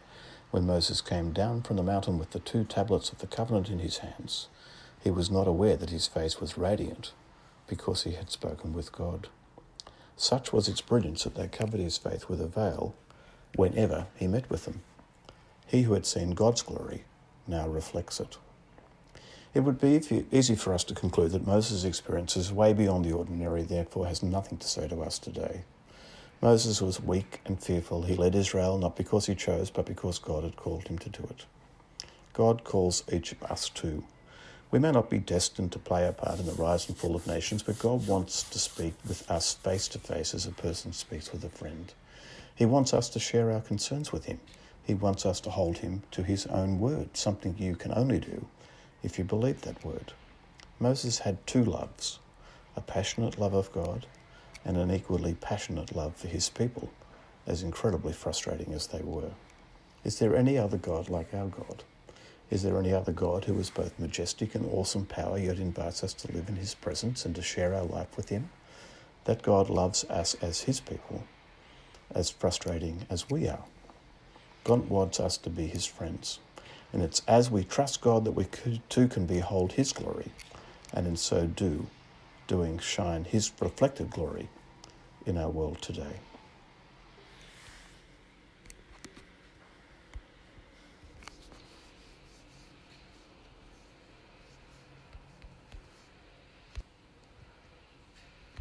when 0.50 0.66
Moses 0.66 1.00
came 1.00 1.30
down 1.30 1.62
from 1.62 1.76
the 1.76 1.84
mountain 1.84 2.18
with 2.18 2.30
the 2.30 2.40
two 2.40 2.64
tablets 2.64 3.12
of 3.12 3.20
the 3.20 3.28
covenant 3.28 3.70
in 3.70 3.78
his 3.78 3.98
hands, 3.98 4.48
he 5.02 5.10
was 5.10 5.30
not 5.30 5.46
aware 5.46 5.76
that 5.76 5.90
his 5.90 6.06
face 6.06 6.40
was 6.40 6.58
radiant 6.58 7.12
because 7.66 8.04
he 8.04 8.12
had 8.12 8.30
spoken 8.30 8.72
with 8.72 8.92
God. 8.92 9.28
Such 10.16 10.52
was 10.52 10.68
its 10.68 10.80
brilliance 10.80 11.24
that 11.24 11.34
they 11.34 11.46
covered 11.46 11.80
his 11.80 11.98
face 11.98 12.28
with 12.28 12.40
a 12.40 12.46
veil 12.46 12.94
whenever 13.54 14.06
he 14.16 14.26
met 14.26 14.50
with 14.50 14.64
them. 14.64 14.82
He 15.66 15.82
who 15.82 15.92
had 15.94 16.06
seen 16.06 16.30
God's 16.30 16.62
glory 16.62 17.04
now 17.46 17.68
reflects 17.68 18.18
it. 18.20 18.38
It 19.54 19.60
would 19.60 19.80
be 19.80 20.00
easy 20.30 20.56
for 20.56 20.74
us 20.74 20.84
to 20.84 20.94
conclude 20.94 21.32
that 21.32 21.46
Moses' 21.46 21.84
experience 21.84 22.36
is 22.36 22.52
way 22.52 22.72
beyond 22.72 23.04
the 23.04 23.12
ordinary, 23.12 23.62
therefore 23.62 24.06
has 24.06 24.22
nothing 24.22 24.58
to 24.58 24.68
say 24.68 24.88
to 24.88 25.00
us 25.02 25.18
today. 25.18 25.62
Moses 26.40 26.80
was 26.80 27.02
weak 27.02 27.40
and 27.46 27.60
fearful. 27.60 28.02
He 28.02 28.14
led 28.14 28.34
Israel 28.34 28.78
not 28.78 28.96
because 28.96 29.26
he 29.26 29.34
chose, 29.34 29.70
but 29.70 29.86
because 29.86 30.18
God 30.18 30.44
had 30.44 30.56
called 30.56 30.88
him 30.88 30.98
to 30.98 31.08
do 31.08 31.24
it. 31.30 31.46
God 32.32 32.62
calls 32.62 33.02
each 33.12 33.32
of 33.32 33.42
us 33.44 33.68
too. 33.68 34.04
We 34.70 34.78
may 34.78 34.92
not 34.92 35.08
be 35.08 35.18
destined 35.18 35.72
to 35.72 35.78
play 35.78 36.06
a 36.06 36.12
part 36.12 36.40
in 36.40 36.46
the 36.46 36.52
rise 36.52 36.88
and 36.88 36.96
fall 36.96 37.16
of 37.16 37.26
nations, 37.26 37.62
but 37.62 37.78
God 37.78 38.06
wants 38.06 38.42
to 38.42 38.58
speak 38.58 38.94
with 39.06 39.30
us 39.30 39.54
face 39.54 39.88
to 39.88 39.98
face 39.98 40.34
as 40.34 40.44
a 40.44 40.52
person 40.52 40.92
speaks 40.92 41.32
with 41.32 41.42
a 41.44 41.48
friend. 41.48 41.92
He 42.54 42.66
wants 42.66 42.92
us 42.92 43.08
to 43.10 43.20
share 43.20 43.50
our 43.50 43.62
concerns 43.62 44.12
with 44.12 44.26
Him. 44.26 44.40
He 44.84 44.92
wants 44.92 45.24
us 45.24 45.40
to 45.40 45.50
hold 45.50 45.78
Him 45.78 46.02
to 46.10 46.22
His 46.22 46.46
own 46.46 46.78
word, 46.80 47.16
something 47.16 47.54
you 47.58 47.76
can 47.76 47.92
only 47.94 48.18
do 48.18 48.46
if 49.02 49.18
you 49.18 49.24
believe 49.24 49.62
that 49.62 49.84
word. 49.84 50.12
Moses 50.80 51.20
had 51.20 51.46
two 51.46 51.64
loves 51.64 52.18
a 52.76 52.80
passionate 52.80 53.38
love 53.38 53.54
of 53.54 53.72
God 53.72 54.06
and 54.64 54.76
an 54.76 54.90
equally 54.90 55.34
passionate 55.34 55.96
love 55.96 56.14
for 56.14 56.28
his 56.28 56.48
people, 56.48 56.90
as 57.46 57.62
incredibly 57.62 58.12
frustrating 58.12 58.72
as 58.72 58.88
they 58.88 59.00
were. 59.00 59.30
Is 60.04 60.18
there 60.18 60.36
any 60.36 60.58
other 60.58 60.76
God 60.76 61.08
like 61.08 61.32
our 61.32 61.46
God? 61.46 61.82
Is 62.50 62.62
there 62.62 62.78
any 62.78 62.92
other 62.92 63.12
God 63.12 63.44
who 63.44 63.58
is 63.58 63.68
both 63.68 63.98
majestic 63.98 64.54
and 64.54 64.64
awesome 64.72 65.04
power, 65.04 65.38
yet 65.38 65.58
invites 65.58 66.02
us 66.02 66.14
to 66.14 66.32
live 66.32 66.48
in 66.48 66.56
his 66.56 66.74
presence 66.74 67.26
and 67.26 67.34
to 67.34 67.42
share 67.42 67.74
our 67.74 67.84
life 67.84 68.16
with 68.16 68.30
him? 68.30 68.48
That 69.24 69.42
God 69.42 69.68
loves 69.68 70.04
us 70.04 70.34
as 70.40 70.62
his 70.62 70.80
people, 70.80 71.24
as 72.14 72.30
frustrating 72.30 73.06
as 73.10 73.28
we 73.28 73.48
are. 73.48 73.64
God 74.64 74.88
wants 74.88 75.20
us 75.20 75.36
to 75.38 75.50
be 75.50 75.66
his 75.66 75.84
friends. 75.84 76.38
And 76.92 77.02
it's 77.02 77.20
as 77.28 77.50
we 77.50 77.64
trust 77.64 78.00
God 78.00 78.24
that 78.24 78.32
we 78.32 78.46
too 78.88 79.08
can 79.08 79.26
behold 79.26 79.72
his 79.72 79.92
glory, 79.92 80.32
and 80.92 81.06
in 81.06 81.16
so 81.16 81.46
do, 81.46 81.86
doing 82.46 82.78
shine 82.78 83.24
his 83.24 83.52
reflected 83.60 84.08
glory 84.10 84.48
in 85.26 85.36
our 85.36 85.50
world 85.50 85.82
today. 85.82 86.20